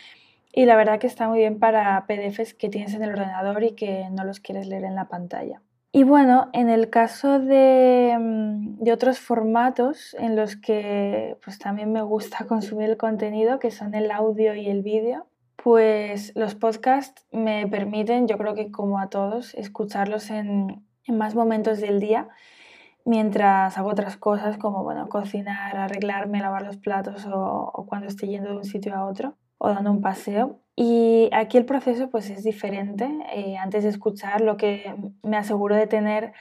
Y 0.52 0.66
la 0.66 0.76
verdad 0.76 0.98
que 0.98 1.08
está 1.08 1.30
muy 1.30 1.38
bien 1.38 1.60
para 1.60 2.08
PDFs 2.08 2.56
que 2.56 2.70
tienes 2.70 2.96
en 2.96 3.04
el 3.04 3.12
ordenador 3.12 3.64
y 3.64 3.74
que 3.74 4.10
no 4.10 4.24
los 4.24 4.40
quieres 4.40 4.66
leer 4.66 4.86
en 4.86 4.96
la 4.96 5.06
pantalla. 5.10 5.62
Y 5.98 6.04
bueno, 6.04 6.50
en 6.52 6.70
el 6.70 6.90
caso 6.90 7.40
mm, 7.40 8.80
de, 8.84 8.92
otros 8.92 9.18
formatos 9.18 10.14
en 10.20 10.36
los 10.36 10.58
que 10.58 11.38
pues 11.42 11.58
también 11.58 11.94
me 11.94 12.02
gusta 12.02 12.46
consumir 12.50 12.90
el 12.90 12.98
contenido, 12.98 13.60
que 13.60 13.72
son 13.72 13.96
el 13.96 14.12
audio 14.12 14.56
y 14.56 14.68
el 14.68 14.82
vídeo, 14.82 15.26
pues 15.56 16.34
los 16.36 16.54
podcasts 16.54 17.26
me 17.32 17.66
permiten, 17.68 18.28
yo 18.28 18.38
creo 18.38 18.56
que 18.56 18.72
como 18.72 19.00
a 19.00 19.08
todos, 19.10 19.54
escucharlos 19.56 20.32
en, 20.32 20.86
más 21.08 21.34
momentos 21.34 21.80
del 21.80 22.02
día 22.02 22.28
mientras 23.06 23.78
hago 23.78 23.90
otras 23.90 24.18
cosas 24.18 24.58
como 24.58 24.84
bueno, 24.84 25.08
cocinar, 25.08 25.78
arreglarme, 25.78 26.42
lavar 26.42 26.64
los 26.64 26.76
platos 26.76 27.26
o, 27.26 27.72
o 27.74 27.86
cuando 27.86 28.08
estoy 28.08 28.28
yendo 28.28 28.50
de 28.50 28.58
un 28.58 28.66
sitio 28.66 28.94
a 28.96 29.06
otro 29.06 29.38
o 29.58 29.70
dando 29.70 29.92
un 29.92 30.02
paseo. 30.02 30.60
Y 30.76 31.30
aquí 31.32 31.58
el 31.58 31.66
proceso 31.66 32.10
pues 32.10 32.30
es 32.30 32.44
diferente. 32.44 33.10
Eh, 33.34 33.58
antes 33.58 33.84
de 33.84 33.90
escuchar, 33.90 34.42
lo 34.42 34.58
que 34.58 34.96
me 35.24 35.38
aseguro 35.38 35.76
de 35.76 35.88
tener 35.88 36.34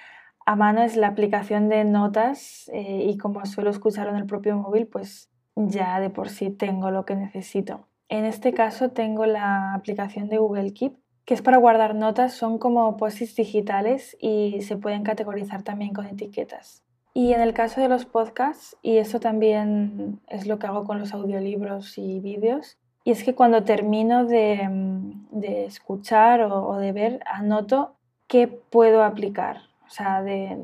a 0.46 0.56
mano 0.56 0.82
es 0.82 0.96
la 0.96 1.08
aplicación 1.08 1.68
de 1.68 1.84
notas 1.84 2.70
eh, 2.72 3.06
y 3.08 3.16
como 3.16 3.44
suelo 3.46 3.70
escuchar 3.70 4.08
en 4.08 4.16
el 4.16 4.26
propio 4.26 4.56
móvil, 4.56 4.86
pues 4.86 5.30
ya 5.56 6.00
de 6.00 6.10
por 6.10 6.28
sí 6.28 6.50
tengo 6.50 6.90
lo 6.90 7.04
que 7.04 7.16
necesito. 7.16 7.86
En 8.08 8.24
este 8.24 8.52
caso 8.52 8.90
tengo 8.90 9.24
la 9.26 9.74
aplicación 9.74 10.28
de 10.28 10.38
Google 10.38 10.74
Keep, 10.74 10.96
que 11.24 11.34
es 11.34 11.40
para 11.40 11.56
guardar 11.56 11.94
notas, 11.94 12.34
son 12.34 12.58
como 12.58 12.96
posits 12.96 13.36
digitales 13.36 14.16
y 14.20 14.60
se 14.62 14.76
pueden 14.76 15.04
categorizar 15.04 15.62
también 15.62 15.94
con 15.94 16.06
etiquetas. 16.06 16.82
Y 17.14 17.32
en 17.32 17.40
el 17.40 17.54
caso 17.54 17.80
de 17.80 17.88
los 17.88 18.04
podcasts, 18.04 18.76
y 18.82 18.98
eso 18.98 19.20
también 19.20 20.20
es 20.28 20.46
lo 20.46 20.58
que 20.58 20.66
hago 20.66 20.84
con 20.84 20.98
los 20.98 21.14
audiolibros 21.14 21.96
y 21.96 22.20
vídeos, 22.20 22.76
y 23.04 23.10
es 23.10 23.22
que 23.22 23.34
cuando 23.34 23.64
termino 23.64 24.24
de, 24.24 24.66
mm, 24.68 25.42
escuchar 25.42 26.42
o, 26.42 26.76
de 26.78 26.92
ver, 26.92 27.20
anoto 27.26 27.94
qué 28.26 28.48
puedo 28.48 29.04
aplicar, 29.04 29.58
o 29.86 29.90
sea, 29.90 30.22
de 30.22 30.58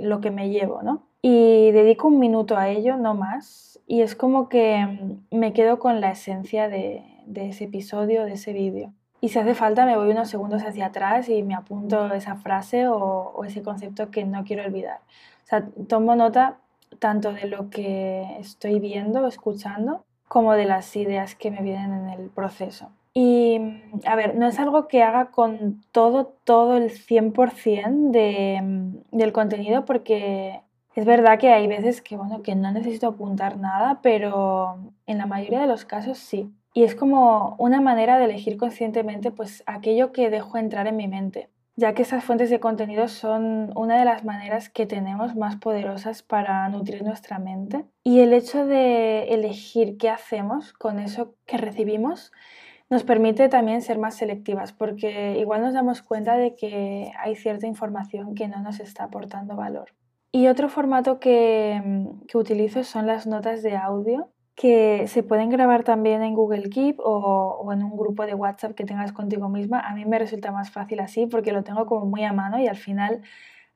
lo 0.00 0.20
que 0.20 0.30
me 0.30 0.50
llevo, 0.50 0.82
¿no? 0.82 1.04
Y 1.22 1.70
dedico 1.70 2.08
un 2.08 2.18
minuto 2.18 2.56
a 2.58 2.68
ello, 2.68 2.96
no 2.96 3.14
más, 3.14 3.80
y 3.86 4.02
es 4.02 4.14
como 4.14 4.48
que 4.50 4.84
mm, 4.86 5.36
me 5.36 5.52
quedo 5.54 5.78
con 5.78 6.00
la 6.00 6.10
esencia 6.10 6.68
de, 6.68 7.04
ese 7.34 7.64
episodio, 7.64 8.24
de 8.24 8.34
ese 8.34 8.52
vídeo. 8.52 8.92
Y 9.20 9.30
si 9.30 9.38
hace 9.38 9.54
falta 9.54 9.86
me 9.86 9.96
voy 9.96 10.10
unos 10.10 10.28
segundos 10.28 10.62
hacia 10.62 10.86
atrás 10.86 11.28
y 11.28 11.42
me 11.42 11.54
apunto 11.54 12.12
esa 12.12 12.36
frase 12.36 12.88
o, 12.88 12.96
o 12.98 13.44
ese 13.44 13.62
concepto 13.62 14.10
que 14.10 14.24
no 14.24 14.44
quiero 14.44 14.64
olvidar. 14.64 15.00
O 15.44 15.46
sea, 15.46 15.64
tomo 15.88 16.16
nota 16.16 16.58
tanto 16.98 17.32
de 17.32 17.46
lo 17.46 17.70
que 17.70 18.36
estoy 18.40 18.80
viendo 18.80 19.26
escuchando 19.26 20.04
como 20.32 20.54
de 20.54 20.64
las 20.64 20.96
ideas 20.96 21.34
que 21.34 21.50
me 21.50 21.60
vienen 21.60 21.92
en 21.92 22.08
el 22.08 22.30
proceso. 22.30 22.88
Y, 23.12 23.60
a 24.06 24.16
ver, 24.16 24.34
no 24.34 24.46
es 24.46 24.58
algo 24.58 24.88
que 24.88 25.02
haga 25.02 25.26
con 25.26 25.84
todo, 25.92 26.32
todo 26.44 26.78
el 26.78 26.90
100% 26.90 28.12
de, 28.12 28.94
del 29.10 29.32
contenido 29.34 29.84
porque 29.84 30.62
es 30.94 31.04
verdad 31.04 31.38
que 31.38 31.52
hay 31.52 31.66
veces 31.66 32.00
que, 32.00 32.16
bueno, 32.16 32.42
que 32.42 32.54
no 32.54 32.72
necesito 32.72 33.08
apuntar 33.08 33.58
nada, 33.58 34.00
pero 34.00 34.78
en 35.04 35.18
la 35.18 35.26
mayoría 35.26 35.60
de 35.60 35.66
los 35.66 35.84
casos 35.84 36.16
sí. 36.16 36.50
Y 36.72 36.84
es 36.84 36.94
como 36.94 37.54
una 37.58 37.82
manera 37.82 38.18
de 38.18 38.24
elegir 38.24 38.56
conscientemente 38.56 39.32
pues 39.32 39.62
aquello 39.66 40.12
que 40.12 40.30
dejo 40.30 40.56
entrar 40.56 40.86
en 40.86 40.96
mi 40.96 41.08
mente 41.08 41.50
ya 41.76 41.94
que 41.94 42.02
esas 42.02 42.22
fuentes 42.22 42.50
de 42.50 42.60
contenido 42.60 43.08
son 43.08 43.72
una 43.76 43.98
de 43.98 44.04
las 44.04 44.24
maneras 44.24 44.68
que 44.68 44.86
tenemos 44.86 45.34
más 45.36 45.56
poderosas 45.56 46.22
para 46.22 46.68
nutrir 46.68 47.02
nuestra 47.02 47.38
mente. 47.38 47.84
Y 48.04 48.20
el 48.20 48.32
hecho 48.32 48.66
de 48.66 49.34
elegir 49.34 49.96
qué 49.96 50.10
hacemos 50.10 50.72
con 50.72 50.98
eso 50.98 51.34
que 51.46 51.56
recibimos 51.56 52.32
nos 52.90 53.04
permite 53.04 53.48
también 53.48 53.80
ser 53.80 53.98
más 53.98 54.16
selectivas, 54.16 54.74
porque 54.74 55.38
igual 55.38 55.62
nos 55.62 55.72
damos 55.72 56.02
cuenta 56.02 56.36
de 56.36 56.54
que 56.54 57.10
hay 57.18 57.36
cierta 57.36 57.66
información 57.66 58.34
que 58.34 58.48
no 58.48 58.60
nos 58.60 58.80
está 58.80 59.04
aportando 59.04 59.56
valor. 59.56 59.94
Y 60.30 60.48
otro 60.48 60.68
formato 60.68 61.18
que, 61.18 62.06
que 62.28 62.36
utilizo 62.36 62.84
son 62.84 63.06
las 63.06 63.26
notas 63.26 63.62
de 63.62 63.76
audio 63.76 64.30
que 64.54 65.06
se 65.08 65.22
pueden 65.22 65.50
grabar 65.50 65.82
también 65.84 66.22
en 66.22 66.34
Google 66.34 66.68
Keep 66.68 66.96
o, 66.98 67.70
en 67.72 67.82
un 67.82 67.96
grupo 67.96 68.26
de 68.26 68.34
WhatsApp 68.34 68.74
que 68.74 68.84
tengas 68.84 69.12
contigo 69.12 69.48
misma. 69.48 69.80
A 69.80 69.94
mí 69.94 70.04
me 70.04 70.18
resulta 70.18 70.52
más 70.52 70.70
fácil 70.70 71.00
así 71.00 71.26
porque 71.26 71.52
lo 71.52 71.64
tengo 71.64 71.86
como 71.86 72.06
muy 72.06 72.24
a 72.24 72.32
mano 72.32 72.58
y 72.58 72.68
al 72.68 72.76
final 72.76 73.22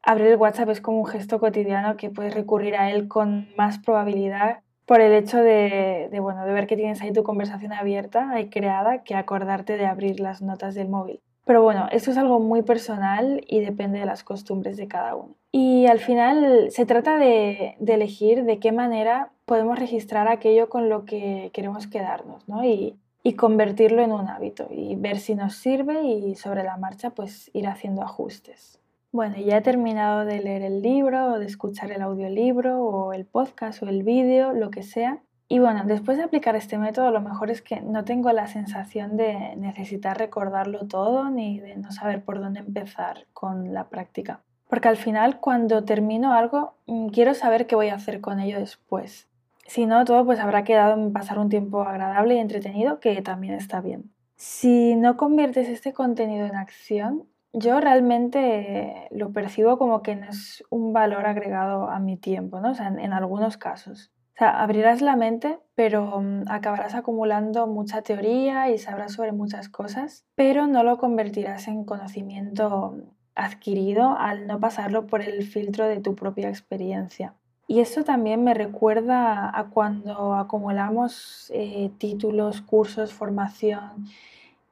abrir 0.03 0.29
el 0.29 0.37
WhatsApp 0.37 0.69
es 0.71 0.81
como 0.81 0.99
un 0.99 1.07
gesto 1.07 1.41
cotidiano 1.41 1.97
que 1.97 2.11
puedes 2.11 2.35
recurrir 2.35 2.77
a 2.77 2.91
él 2.91 3.09
con 3.09 3.49
más 3.57 3.79
probabilidad 3.79 4.61
por 4.87 5.01
el 5.01 5.13
hecho 5.13 5.39
de, 5.39 6.09
bueno, 6.21 6.45
de 6.47 6.53
ver 6.53 6.69
que 6.69 6.77
tienes 6.77 7.03
ahí 7.03 7.13
tu 7.13 7.25
conversación 7.25 7.73
abierta 7.73 8.41
y 8.41 8.49
creada 8.49 9.03
que 9.03 9.17
acordarte 9.17 9.77
de 9.77 9.87
abrir 9.87 10.21
las 10.21 10.43
notas 10.43 10.75
del 10.75 10.89
móvil. 10.89 11.21
Pero 11.45 11.63
bueno, 11.63 11.89
esto 11.91 12.11
es 12.11 12.19
algo 12.19 12.39
muy 12.39 12.63
personal 12.63 13.43
y 13.47 13.61
depende 13.61 13.99
de 13.99 14.07
las 14.07 14.23
costumbres 14.23 14.77
de 14.77 14.89
cada 14.89 15.17
uno. 15.17 15.35
Y 15.59 15.87
al 15.87 16.01
final 16.01 16.71
se 16.71 16.85
trata 16.85 17.17
de, 17.17 17.77
elegir 17.87 18.45
de 18.45 18.59
qué 18.59 18.73
manera 18.73 19.31
podemos 19.47 19.79
registrar 19.79 20.29
aquello 20.29 20.69
con 20.69 20.91
lo 20.91 21.07
que 21.07 21.49
queremos 21.55 21.87
quedarnos 21.87 22.47
¿no? 22.47 22.63
y, 22.63 22.99
y 23.23 23.37
convertirlo 23.37 24.03
en 24.03 24.13
un 24.13 24.29
hábito 24.29 24.69
y 24.71 24.97
ver 24.97 25.19
si 25.19 25.35
nos 25.35 25.55
sirve 25.55 26.03
y 26.03 26.35
sobre 26.35 26.63
la 26.63 26.77
marcha 26.77 27.09
pues 27.09 27.51
ir 27.55 27.69
haciendo 27.69 28.03
ajustes. 28.03 28.79
Bueno, 29.13 29.39
ya 29.39 29.57
he 29.57 29.63
terminado 29.63 30.27
de 30.27 30.43
leer 30.43 30.61
el 30.61 30.83
libro 30.83 31.33
o 31.33 31.39
de 31.39 31.47
escuchar 31.47 31.91
el 31.91 32.03
audiolibro 32.03 32.79
o 32.79 33.15
el 33.15 33.25
podcast 33.25 33.83
o 33.83 33.89
el 33.89 34.03
vídeo, 34.03 34.53
lo 34.53 34.71
que 34.71 34.83
sea. 34.83 35.23
Y 35.49 35.59
bueno, 35.59 35.85
después 35.87 36.19
de 36.19 36.25
aplicar 36.25 36.55
este 36.55 36.77
método, 36.77 37.11
lo 37.11 37.23
mejor 37.23 37.51
es 37.51 37.63
que 37.63 37.81
no 37.81 38.05
tengo 38.05 38.31
la 38.33 38.47
sensación 38.47 39.17
de 39.17 39.57
necesitar 39.57 40.19
recordarlo 40.19 40.87
todo 40.87 41.31
ni 41.31 41.61
de 41.61 41.77
no 41.77 41.93
saber 41.93 42.23
por 42.23 42.41
dónde 42.41 42.61
empezar 42.61 43.25
con 43.33 43.73
la 43.73 43.89
práctica. 43.89 44.43
Porque 44.69 44.89
al 44.89 44.97
final, 44.97 45.41
cuando 45.41 45.85
termino 45.85 46.33
algo, 46.33 46.75
mm, 46.87 47.09
quiero 47.09 47.35
saber 47.35 47.67
qué 47.67 47.77
voy 47.77 47.89
a 47.89 47.95
hacer 47.95 48.21
con 48.21 48.41
ello 48.41 48.59
después. 48.59 49.29
Si 49.67 49.87
no, 49.87 50.05
todo 50.05 50.25
pues 50.25 50.39
habrá 50.39 50.65
quedado 50.65 50.95
en 50.95 51.13
pasar 51.13 51.39
un 51.39 51.49
tiempo 51.49 51.83
agradable 51.83 52.35
y 52.37 52.39
entretenido, 52.39 53.01
que 53.01 53.21
también 53.23 53.55
está 53.55 53.81
bien. 53.81 54.13
Si 54.37 54.95
no 54.97 55.17
conviertes 55.17 55.69
este 55.69 55.93
contenido 55.93 56.47
en 56.47 56.57
acción, 56.57 57.25
yo 57.53 57.81
realmente 57.81 59.09
lo 59.11 59.33
percibo 59.33 59.79
como 59.79 60.03
que 60.03 60.15
no 60.15 60.29
es 60.29 60.63
un 60.69 60.93
valor 60.93 61.27
agregado 61.27 61.89
a 61.89 61.99
mi 61.99 62.17
tiempo, 62.17 62.61
¿no? 62.61 62.73
O 62.73 62.75
sea, 62.75 62.89
en, 62.89 63.13
algunos 63.13 63.57
casos. 63.57 64.13
O 64.35 64.39
sea, 64.39 64.61
abrirás 64.63 65.01
la 65.01 65.17
mente, 65.17 65.59
pero 65.75 66.21
mm, 66.21 66.45
acabarás 66.49 66.95
acumulando 66.95 67.67
mucha 67.67 68.03
teoría 68.03 68.69
y 68.69 68.77
sabrás 68.77 69.15
sobre 69.15 69.33
muchas 69.33 69.71
cosas, 69.71 70.27
pero 70.35 70.67
no 70.67 70.83
lo 70.83 70.99
convertirás 70.99 71.67
en 71.69 71.85
conocimiento 71.85 73.16
adquirido 73.37 74.17
al 74.19 74.47
no 74.47 74.59
pasarlo 74.59 75.07
por 75.07 75.23
el 75.23 75.45
filtro 75.45 75.87
de 75.87 76.01
tu 76.01 76.15
propia 76.17 76.49
experiencia. 76.49 77.35
Y 77.69 77.81
eso 77.81 78.05
también 78.05 78.45
me 78.45 78.55
recuerda 78.55 79.51
a 79.57 79.65
cuando 79.65 80.35
acumulamos 80.35 81.51
eh, 81.55 81.91
títulos, 81.99 82.61
cursos, 82.63 83.13
formación 83.13 84.07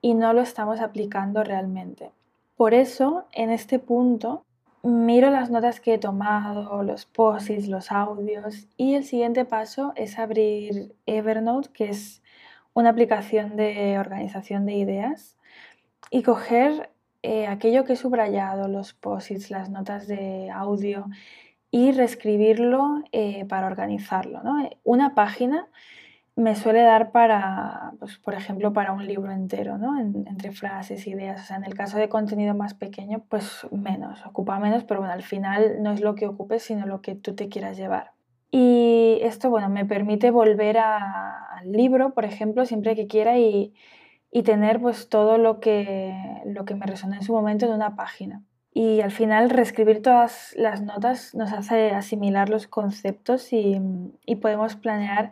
y 0.01 0.15
no 0.15 0.33
lo 0.33 0.41
estamos 0.41 0.81
aplicando 0.81 1.45
realmente. 1.45 2.11
Por 2.57 2.73
eso, 2.73 3.25
en 3.33 3.51
este 3.51 3.81
punto, 3.81 4.45
miro 4.83 5.31
las 5.31 5.51
notas 5.51 5.81
que 5.81 5.95
he 5.95 5.99
tomado, 5.99 6.83
los 6.83 7.05
posits, 7.05 7.69
los 7.69 7.91
audios 7.91 8.69
y 8.77 8.95
el 8.95 9.05
siguiente 9.05 9.45
paso 9.45 9.93
es 9.97 10.19
abrir 10.19 10.95
Evernote, 11.07 11.71
que 11.73 11.89
es 11.89 12.23
una 12.75 12.91
aplicación 12.91 13.57
de 13.57 13.99
organización 13.99 14.67
de 14.67 14.75
ideas, 14.75 15.37
y 16.11 16.23
coger 16.23 16.91
eh, 17.25 17.47
aquello 17.47 17.85
que 17.85 17.95
he 17.95 17.97
subrayado, 17.97 18.69
los 18.69 18.93
posits, 18.93 19.51
las 19.51 19.71
notas 19.71 20.07
de 20.07 20.51
audio 20.51 21.07
y 21.71 21.91
reescribirlo 21.93 23.03
eh, 23.13 23.47
para 23.47 23.67
organizarlo. 23.67 24.43
Una 24.83 25.15
página 25.15 25.67
me 26.37 26.55
suele 26.55 26.83
dar 26.83 27.13
para, 27.13 27.95
pues, 27.99 28.19
por 28.19 28.35
ejemplo, 28.35 28.75
para 28.75 28.93
un 28.93 29.07
libro 29.07 29.33
entero, 29.33 29.79
¿no? 29.79 29.99
entre 29.99 30.53
frases, 30.53 31.07
ideas. 31.07 31.41
O 31.41 31.45
sea, 31.47 31.57
en 31.57 31.65
el 31.65 31.75
caso 31.75 31.97
de 31.97 32.11
contenido 32.11 32.55
más 32.55 32.75
pequeño, 32.75 33.25
pues 33.31 33.67
menos, 33.71 34.27
ocupa 34.27 34.59
menos, 34.59 34.85
pero 34.85 35.01
bueno, 35.01 35.15
al 35.15 35.23
final 35.23 35.83
no 35.83 35.93
es 35.93 36.03
lo 36.03 36.15
que 36.17 36.27
ocupes, 36.27 36.63
sino 36.63 36.85
lo 36.85 37.01
que 37.01 37.15
tú 37.15 37.35
te 37.35 37.49
quieras 37.49 37.79
llevar. 37.79 38.13
Y 38.51 39.19
esto, 39.23 39.49
bueno, 39.49 39.71
me 39.71 39.87
permite 39.87 40.31
volver 40.31 40.77
al 40.77 41.73
libro, 41.73 42.13
por 42.13 42.27
ejemplo, 42.27 42.67
siempre 42.67 42.95
que 42.95 43.07
quiera 43.07 43.39
y, 43.39 43.73
y 44.35 44.43
tener 44.43 44.81
pues 44.81 45.09
todo 45.09 45.39
lo 45.39 45.61
que, 45.61 46.13
lo 46.45 46.65
que 46.65 46.75
me 46.75 46.87
resonó 46.87 47.15
en 47.15 47.23
su 47.23 47.33
momento 47.33 47.67
en 47.67 47.73
una 47.73 47.95
página 47.95 48.43
y 48.73 49.01
al 49.01 49.13
final 49.13 49.49
reescribir 49.49 50.03
todas 50.03 50.53
las 50.57 50.83
notas 50.83 51.37
nos 51.37 51.53
hace 51.53 51.93
asimilar 51.93 52.49
los 52.49 52.67
conceptos 52.67 53.53
y, 53.53 53.81
podemos 54.43 54.75
planear 54.75 55.31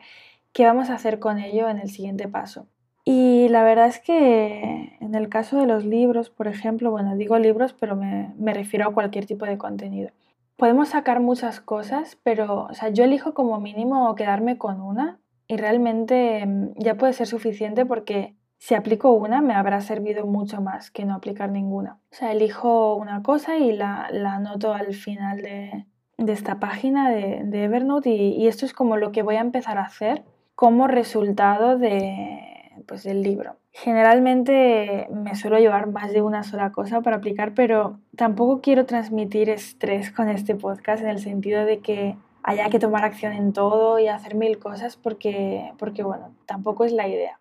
qué 0.52 0.64
vamos 0.64 0.88
a 0.88 0.94
hacer 0.94 1.18
con 1.18 1.40
ello 1.40 1.68
en 1.68 1.80
el 1.80 1.90
siguiente 1.90 2.28
paso. 2.28 2.68
Y 3.04 3.48
la 3.48 3.64
verdad 3.64 3.88
es 3.88 3.98
que 3.98 4.96
en 5.00 5.16
el 5.16 5.28
caso 5.28 5.58
de 5.58 5.66
los 5.66 5.84
libros, 5.84 6.30
por 6.30 6.46
ejemplo, 6.46 6.92
bueno, 6.92 7.16
digo 7.16 7.36
libros, 7.40 7.72
pero 7.72 7.96
me, 7.96 8.32
me 8.38 8.54
refiero 8.54 8.88
a 8.88 8.94
cualquier 8.94 9.26
tipo 9.26 9.44
de 9.44 9.58
contenido. 9.58 10.12
Podemos 10.56 10.90
sacar 10.90 11.18
muchas 11.18 11.60
cosas, 11.60 12.20
pero 12.22 12.68
o 12.70 12.74
sea, 12.74 12.90
yo 12.90 13.02
elijo 13.02 13.34
como 13.34 13.58
mínimo 13.58 14.14
quedarme 14.14 14.58
con 14.58 14.80
una 14.80 15.18
y 15.48 15.56
realmente 15.56 16.46
ya 16.76 16.94
puede 16.94 17.14
ser 17.14 17.26
suficiente 17.26 17.84
porque 17.84 18.36
si 18.62 18.76
aplico 18.76 19.10
una, 19.10 19.40
me 19.40 19.54
habrá 19.54 19.80
servido 19.80 20.24
mucho 20.24 20.60
más 20.60 20.92
que 20.92 21.04
no 21.04 21.14
aplicar 21.14 21.50
ninguna. 21.50 21.98
O 22.12 22.14
sea, 22.14 22.30
elijo 22.30 22.94
una 22.94 23.20
cosa 23.20 23.56
y 23.56 23.72
la, 23.72 24.06
anoto 24.06 24.72
al 24.72 24.94
final 24.94 25.42
de, 25.42 25.84
esta 26.16 26.60
página 26.60 27.10
de, 27.10 27.64
Evernote 27.64 28.10
y, 28.10 28.46
esto 28.46 28.64
es 28.64 28.72
como 28.72 28.96
lo 28.96 29.10
que 29.10 29.24
voy 29.24 29.34
a 29.34 29.40
empezar 29.40 29.78
a 29.78 29.82
hacer 29.86 30.22
como 30.54 30.86
resultado 30.86 31.76
de, 31.76 32.70
pues, 32.86 33.02
del 33.02 33.24
libro. 33.24 33.56
Generalmente 33.72 35.08
me 35.10 35.34
suelo 35.34 35.58
llevar 35.58 35.88
más 35.88 36.12
de 36.12 36.22
una 36.22 36.44
sola 36.44 36.70
cosa 36.70 37.00
para 37.00 37.16
aplicar, 37.16 37.54
pero 37.54 37.98
tampoco 38.14 38.60
quiero 38.60 38.86
transmitir 38.86 39.50
estrés 39.50 40.12
con 40.12 40.28
este 40.28 40.54
podcast 40.54 41.02
en 41.02 41.08
el 41.08 41.18
sentido 41.18 41.64
de 41.64 41.80
que 41.80 42.14
haya 42.44 42.70
que 42.70 42.78
tomar 42.78 43.04
acción 43.04 43.32
en 43.32 43.52
todo 43.52 43.98
y 43.98 44.06
hacer 44.06 44.36
mil 44.36 44.60
cosas 44.60 44.96
porque, 44.96 45.72
porque 45.78 46.04
bueno, 46.04 46.30
tampoco 46.46 46.84
es 46.84 46.92
la 46.92 47.08
idea. 47.08 47.40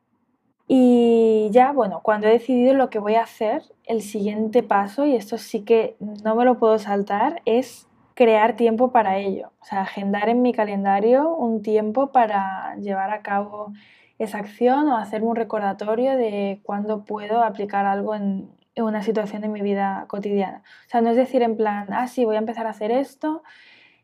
Y 0.74 1.50
ya, 1.52 1.74
bueno, 1.74 2.00
cuando 2.02 2.28
he 2.28 2.32
decidido 2.32 2.74
lo 2.74 2.90
que 2.90 2.98
voy 2.98 3.16
a 3.16 3.24
hacer, 3.24 3.62
el 3.84 4.02
siguiente 4.02 4.64
paso, 4.64 5.06
y 5.06 5.18
esto 5.18 5.38
sí 5.38 5.66
que 5.66 5.98
no 6.00 6.34
me 6.34 6.46
lo 6.46 6.60
puedo 6.60 6.80
saltar, 6.80 7.42
es 7.44 7.90
crear 8.14 8.56
tiempo 8.56 8.94
para 8.94 9.18
ello. 9.18 9.52
O 9.60 9.66
sea, 9.66 9.82
agendar 9.82 10.30
en 10.30 10.42
mi 10.42 10.54
calendario 10.54 11.36
un 11.36 11.62
tiempo 11.62 12.14
para 12.14 12.78
llevar 12.78 13.12
a 13.12 13.22
cabo 13.22 13.74
esa 14.18 14.38
acción 14.38 14.88
o 14.88 14.96
hacerme 14.96 15.28
un 15.28 15.36
recordatorio 15.36 16.16
de 16.16 16.62
cuándo 16.64 17.04
puedo 17.04 17.44
aplicar 17.44 17.86
algo 17.86 18.16
en, 18.16 18.50
en 18.76 18.86
una 18.86 19.04
situación 19.04 19.42
de 19.42 19.50
mi 19.50 19.60
vida 19.60 20.06
cotidiana. 20.08 20.64
O 20.88 20.90
sea, 20.90 21.02
no 21.02 21.10
es 21.10 21.18
decir 21.18 21.42
en 21.42 21.58
plan, 21.58 21.88
ah, 21.92 22.08
sí, 22.08 22.24
voy 22.24 22.38
a 22.38 22.40
empezar 22.40 22.66
a 22.66 22.70
hacer 22.70 22.92
esto 22.92 23.44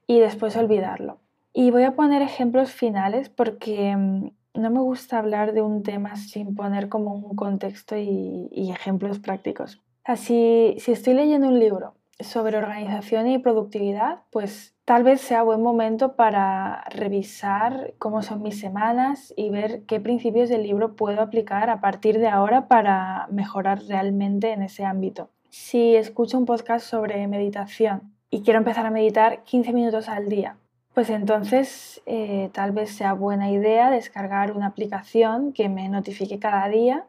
y 0.06 0.19
después 0.19 0.58
olvidarlo. 0.58 1.21
Y 1.53 1.71
voy 1.71 1.84
a 1.84 1.95
poner 1.95 2.21
ejemplos 2.21 2.73
finales 2.73 3.30
porque 3.30 3.95
mm, 3.95 4.32
no 4.58 4.72
me 4.72 4.80
gusta 4.80 5.20
hablar 5.20 5.54
de 5.54 5.62
un 5.62 5.84
tema 5.84 6.15
sin 6.15 6.56
poner 6.56 6.89
como 6.89 7.13
un 7.13 7.36
contexto 7.36 7.96
y, 7.96 8.50
ejemplos 8.72 9.20
prácticos. 9.20 9.82
Así, 10.04 10.76
si 10.80 10.91
estoy 10.91 11.13
leyendo 11.13 11.48
un 11.48 11.60
libro 11.60 11.93
sobre 12.20 12.58
organización 12.58 13.28
y 13.28 13.38
productividad, 13.38 14.22
pues 14.32 14.76
tal 14.86 15.04
vez 15.04 15.22
sea 15.22 15.43
buen 15.43 15.62
momento 15.62 16.15
para 16.15 16.84
revisar 16.89 17.93
cómo 18.00 18.24
son 18.24 18.41
mis 18.41 18.60
semanas 18.60 19.34
y 19.38 19.50
ver 19.50 19.84
qué 19.84 20.00
principios 20.00 20.50
del 20.50 20.63
libro 20.63 20.96
puedo 20.96 21.22
aplicar 21.22 21.70
a 21.70 21.80
partir 21.80 22.17
de 22.17 22.28
ahora 22.28 22.67
para 22.67 23.28
mejorar 23.30 23.84
realmente 23.88 24.52
en 24.52 24.63
ese 24.63 24.84
ámbito. 24.84 25.30
Si 25.50 25.96
escucho 25.96 26.38
un 26.38 26.46
podcast 26.46 26.86
sobre 26.86 27.28
meditación 27.28 28.13
y 28.30 28.41
quiero 28.41 28.60
empezar 28.60 28.86
a 28.86 28.91
meditar 28.91 29.43
15 29.43 29.74
minutos 29.74 30.10
al 30.10 30.30
día, 30.30 30.58
pues 30.97 31.12
entonces 31.12 32.01
eh, 32.07 32.49
tal 32.53 32.71
vez 32.71 32.89
sea 32.89 33.13
buena 33.13 33.51
idea 33.51 33.91
descargar 33.91 34.53
una 34.53 34.65
aplicación 34.65 35.53
que 35.53 35.69
me 35.69 35.89
notifique 35.89 36.39
cada 36.39 36.67
día 36.69 37.05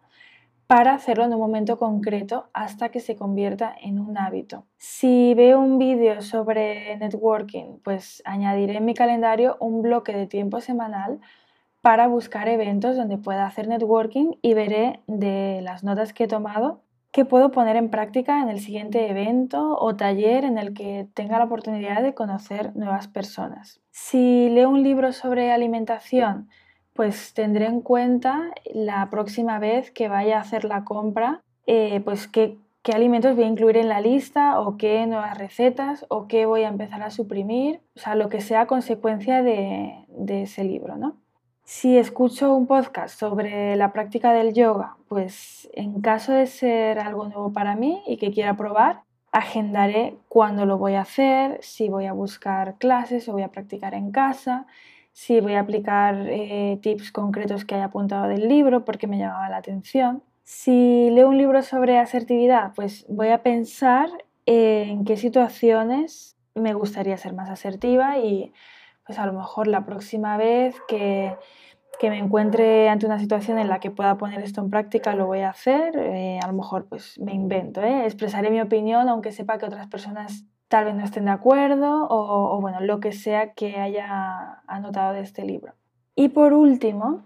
para 0.66 0.92
hacerlo 0.92 1.24
en 1.24 1.33
un 1.33 1.40
momento 1.40 1.79
concreto 1.79 2.51
hasta 2.53 2.90
que 2.90 3.01
se 3.01 3.16
convierta 3.16 3.74
en 3.81 3.98
un 3.98 4.18
hábito. 4.18 4.66
Si 4.77 5.33
veo 5.33 5.59
un 5.59 5.79
vídeo 5.79 6.20
sobre 6.20 6.98
networking, 6.98 7.79
pues 7.83 8.20
añadiré 8.27 8.77
en 8.77 8.85
mi 8.85 8.92
calendario 8.92 9.57
un 9.59 9.81
bloque 9.81 10.12
de 10.12 10.27
tiempo 10.27 10.61
semanal 10.61 11.18
para 11.81 12.09
buscar 12.09 12.46
eventos 12.46 12.94
donde 12.94 13.16
pueda 13.16 13.46
hacer 13.46 13.68
networking 13.68 14.33
y 14.42 14.53
veré 14.53 15.01
de 15.07 15.61
las 15.62 15.83
notas 15.83 16.12
que 16.12 16.24
he 16.24 16.29
tomado 16.29 16.83
que 17.12 17.25
puedo 17.25 17.51
poner 17.51 17.77
en 17.77 17.90
práctica 17.90 18.42
en 18.42 18.49
el 18.49 18.61
siguiente 18.61 19.09
evento 19.09 19.77
o 19.79 19.97
taller 19.97 20.44
en 20.44 20.59
el 20.59 20.75
que 20.75 21.09
tenga 21.14 21.38
la 21.38 21.44
oportunidad 21.44 22.03
de 22.03 22.14
conocer 22.14 22.77
nuevas 22.77 23.09
personas. 23.09 23.81
Si 23.90 24.51
leo 24.51 24.68
un 24.68 24.83
libro 24.83 25.12
sobre 25.12 25.51
alimentación, 25.51 26.49
pues 26.92 27.33
tendré 27.33 27.66
en 27.66 27.81
cuenta 27.81 28.51
la 28.75 29.09
próxima 29.09 29.59
vez 29.59 29.90
que 29.90 30.09
vaya 30.09 30.38
a 30.38 30.40
hacer 30.40 30.64
la 30.64 30.85
compra, 30.85 31.42
eh, 31.66 32.01
pues 32.05 32.27
qué, 32.29 32.59
alimentos 32.92 33.37
voy 33.37 33.44
a 33.44 33.49
incluir 33.49 33.77
en 33.77 33.90
la 33.90 34.01
lista 34.01 34.61
o 34.61 34.79
qué 34.79 35.07
nuevas 35.07 35.37
recetas 35.37 36.07
o 36.09 36.27
qué 36.27 36.47
voy 36.47 36.62
a 36.62 36.68
empezar 36.68 37.03
a 37.03 37.11
suprimir, 37.11 37.83
o 37.94 38.01
sea, 38.01 38.14
lo 38.14 38.31
que 38.31 38.40
sea 38.40 38.66
consecuencia 38.66 39.42
de, 39.42 40.07
de 40.09 40.42
ese 40.42 40.64
libro, 40.64 40.97
¿no? 40.97 41.18
Si 41.70 41.98
escucho 41.98 42.54
un 42.54 42.66
podcast 42.66 43.20
sobre 43.20 43.76
la 43.76 43.92
práctica 43.92 44.33
del 44.33 44.54
yoga, 44.54 44.96
pues 45.07 45.68
en 45.74 46.00
caso 46.00 46.33
de 46.33 46.46
ser 46.46 46.98
algo 46.98 47.28
nuevo 47.28 47.52
para 47.52 47.76
mí 47.76 48.02
y 48.07 48.16
que 48.16 48.31
quiera 48.31 48.57
probar, 48.57 49.02
agendaré 49.33 50.16
cuándo 50.31 50.64
lo 50.64 50.78
voy 50.78 50.94
a 50.94 51.02
hacer, 51.02 51.59
si 51.61 51.90
voy 51.90 52.07
a 52.07 52.14
buscar 52.14 52.78
clases 52.78 53.28
o 53.28 53.33
voy 53.33 53.42
a 53.42 53.50
practicar 53.52 53.92
en 53.92 54.12
casa, 54.12 54.66
si 55.12 55.40
voy 55.40 55.57
a 55.57 55.61
aplicar 55.61 56.26
eh, 56.31 56.78
tips 56.81 57.12
concretos 57.12 57.66
que 57.66 57.74
haya 57.74 57.85
apuntado 57.85 58.28
del 58.28 58.48
libro 58.48 58.87
porque 58.87 59.07
me 59.07 59.18
llamaba 59.18 59.50
la 59.50 59.59
atención. 59.59 60.22
Si 60.44 61.11
leo 61.11 61.28
un 61.28 61.37
libro 61.37 61.61
sobre 61.62 61.98
asertividad, 61.98 62.72
pues 62.76 63.04
voy 63.11 63.28
a 63.28 63.42
pensar 63.42 64.09
en 64.46 65.04
qué 65.04 65.18
situaciones 65.18 66.35
me 66.54 66.72
gustaría 66.72 67.18
ser 67.18 67.35
más 67.35 67.50
asertiva 67.50 68.16
y 68.16 68.54
pues 69.09 69.18
a 69.18 69.25
lo 69.25 69.33
mejor 69.33 69.66
la 69.68 69.87
próxima 69.87 70.37
vez 70.37 70.77
que, 70.87 71.35
me 72.03 72.18
encuentre 72.18 72.90
ante 72.90 73.07
una 73.07 73.18
situación 73.18 73.59
en 73.59 73.68
la 73.68 73.81
que 73.81 73.90
pueda 73.90 74.18
poner 74.18 74.40
esto 74.40 74.61
en 74.61 74.71
práctica 74.71 75.16
lo 75.16 75.27
voy 75.27 75.40
a 75.40 75.51
hacer. 75.51 75.97
Eh, 75.97 76.38
a 76.40 76.47
lo 76.47 76.53
mejor 76.53 76.87
pues 76.88 77.18
me 77.18 77.33
invento, 77.33 77.83
¿eh? 77.83 78.05
expresaré 78.05 78.51
mi 78.51 78.61
opinión 78.61 79.09
aunque 79.09 79.33
sepa 79.33 79.59
que 79.59 79.66
otras 79.66 79.88
personas 79.88 80.44
tal 80.68 80.85
vez 80.85 80.94
no 80.94 81.03
estén 81.03 81.25
de 81.25 81.33
acuerdo 81.33 82.07
o, 82.07 82.57
o 82.57 82.61
bueno, 82.61 82.81
lo 82.81 83.01
que 83.01 83.12
sea 83.12 83.55
que 83.55 83.77
haya 83.81 84.62
anotado 84.68 85.14
de 85.14 85.23
este 85.23 85.44
libro. 85.44 85.73
Y 86.14 86.29
por 86.29 86.53
último, 86.53 87.23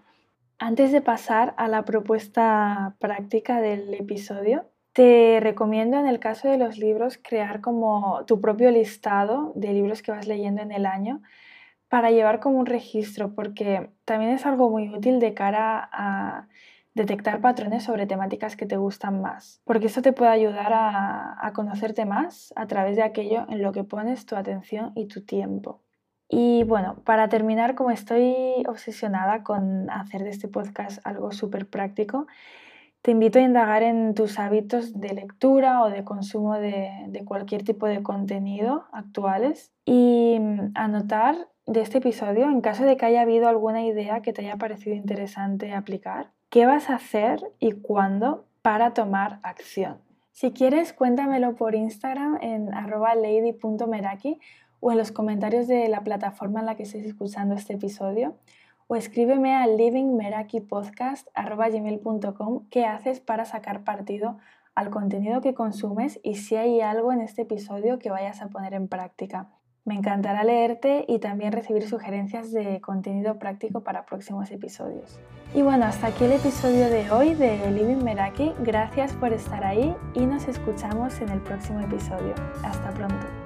antes 0.59 0.93
de 0.93 1.01
pasar 1.01 1.53
a 1.57 1.67
la 1.67 1.85
propuesta 1.85 2.95
práctica 3.01 3.61
del 3.61 3.93
episodio, 3.93 4.67
te 4.93 5.41
recomiendo 5.41 5.99
en 5.99 6.07
el 6.07 6.21
caso 6.21 6.49
de 6.49 6.59
los 6.59 6.79
libros 6.79 7.19
crear 7.19 7.61
como 7.61 8.25
tu 8.27 8.41
propio 8.41 8.71
listado 8.71 9.53
de 9.57 9.73
libros 9.73 10.01
que 10.01 10.13
vas 10.13 10.29
leyendo 10.29 10.63
en 10.63 10.71
el 10.71 10.87
año 10.87 11.21
para 11.93 12.11
llevar 12.11 12.41
como 12.41 12.59
un 12.59 12.65
registro, 12.65 13.35
porque 13.35 13.91
también 14.07 14.31
es 14.31 14.47
algo 14.47 14.71
muy 14.71 14.89
útil 14.89 15.21
de 15.21 15.35
cara 15.35 15.91
a 15.93 16.49
detectar 16.95 17.43
patrones 17.43 17.85
sobre 17.85 18.07
temáticas 18.07 18.57
que 18.57 18.65
te 18.65 18.79
gustan 18.79 19.21
más, 19.21 19.61
porque 19.65 19.89
eso 19.89 20.01
te 20.01 20.15
puede 20.15 20.31
ayudar 20.31 20.73
a, 20.73 21.37
a 21.47 21.53
conocerte 21.53 22.07
más 22.07 22.55
a 22.57 22.67
través 22.67 22.97
de 22.97 23.03
aquello 23.03 23.45
en 23.51 23.61
lo 23.61 23.73
que 23.73 23.85
pones 23.85 24.25
tu 24.25 24.37
atención 24.37 24.93
y 24.95 25.07
tu 25.07 25.21
tiempo. 25.21 25.83
Y 26.31 26.65
bueno, 26.65 26.97
para 27.05 27.29
terminar, 27.29 27.75
como 27.75 27.91
estoy 27.91 28.33
obsesionada 28.67 29.43
con 29.43 29.91
hacer 29.91 30.25
de 30.25 30.31
este 30.31 30.49
podcast 30.49 31.07
algo 31.07 31.31
súper 31.31 31.69
práctico, 31.69 32.27
te 33.03 33.11
invito 33.11 33.41
a 33.41 33.43
indagar 33.43 33.83
en 33.83 34.15
tus 34.15 34.39
hábitos 34.39 34.99
de 35.01 35.13
lectura 35.13 35.83
o 35.83 35.91
de 35.91 36.05
consumo 36.05 36.55
de, 36.55 37.23
cualquier 37.25 37.65
tipo 37.65 37.87
de 37.87 38.03
contenido 38.03 38.85
actuales 38.93 39.73
y 39.85 40.39
mm, 40.41 40.71
anotar 40.75 41.49
de 41.67 41.81
este 41.81 41.99
episodio, 41.99 42.45
en 42.45 42.61
caso 42.61 42.85
de 42.85 42.97
que 42.97 43.07
haya 43.07 43.23
habido 43.23 43.49
alguna 43.49 43.85
idea 43.85 44.23
que 44.23 44.33
te 44.33 44.43
haya 44.43 44.57
parecido 44.57 44.97
interesante 44.97 45.73
aplicar, 45.73 46.31
qué 46.49 46.67
vas 46.67 46.91
a 46.91 46.97
hacer 46.97 47.41
y 47.59 47.73
cuándo 47.73 48.45
para 48.63 48.95
tomar 48.95 49.41
acción. 49.43 49.99
Si 50.31 50.53
quieres, 50.53 50.93
cuéntamelo 50.93 51.55
por 51.57 51.75
Instagram 51.75 52.39
en 52.41 52.71
lady.meraki 52.71 54.39
o 54.81 54.93
en 54.93 54.99
los 54.99 55.13
comentarios 55.13 55.69
de 55.69 55.89
la 55.89 56.03
plataforma 56.03 56.61
en 56.61 56.67
la 56.67 56.77
que 56.77 56.85
estés 56.85 57.05
escuchando 57.05 57.55
este 57.55 57.75
episodio 57.75 58.37
o 58.93 58.95
escríbeme 58.95 59.55
a 59.55 59.67
livingmerakipodcast.com 59.67 62.67
qué 62.69 62.85
haces 62.85 63.21
para 63.21 63.47
sacar 63.47 63.85
partido 63.85 64.37
al 64.75 64.91
contenido 64.91 65.41
que 65.41 65.55
consumes 65.55 66.21
y 66.23 66.35
si 66.35 66.57
hay 66.57 66.83
algo 66.83 67.11
en 67.11 67.23
este 67.23 67.41
episodio 67.41 67.99
que 67.99 68.11
vayas 68.11 68.43
a 68.43 68.49
poner 68.49 68.75
en 68.75 68.89
práctica. 68.89 69.49
Me 69.87 69.95
encantará 69.95 70.45
leerte 70.45 71.07
y 71.09 71.21
también 71.21 71.53
recibir 71.53 71.89
sugerencias 71.89 72.53
de 72.53 72.83
contenido 72.83 73.39
práctico 73.39 73.83
para 73.83 74.05
próximos 74.05 74.51
episodios. 74.51 75.19
Y 75.55 75.63
bueno, 75.63 75.87
hasta 75.87 76.09
aquí 76.09 76.25
el 76.25 76.33
episodio 76.33 76.91
de 76.91 77.11
hoy 77.11 77.33
de 77.33 77.71
Living 77.71 78.05
Meraki. 78.05 78.53
Gracias 78.59 79.15
por 79.15 79.33
estar 79.33 79.65
ahí 79.65 79.97
y 80.13 80.27
nos 80.27 80.49
escuchamos 80.49 81.19
en 81.23 81.31
el 81.31 81.41
próximo 81.41 81.81
episodio. 81.81 82.35
Hasta 82.63 82.91
pronto. 82.91 83.42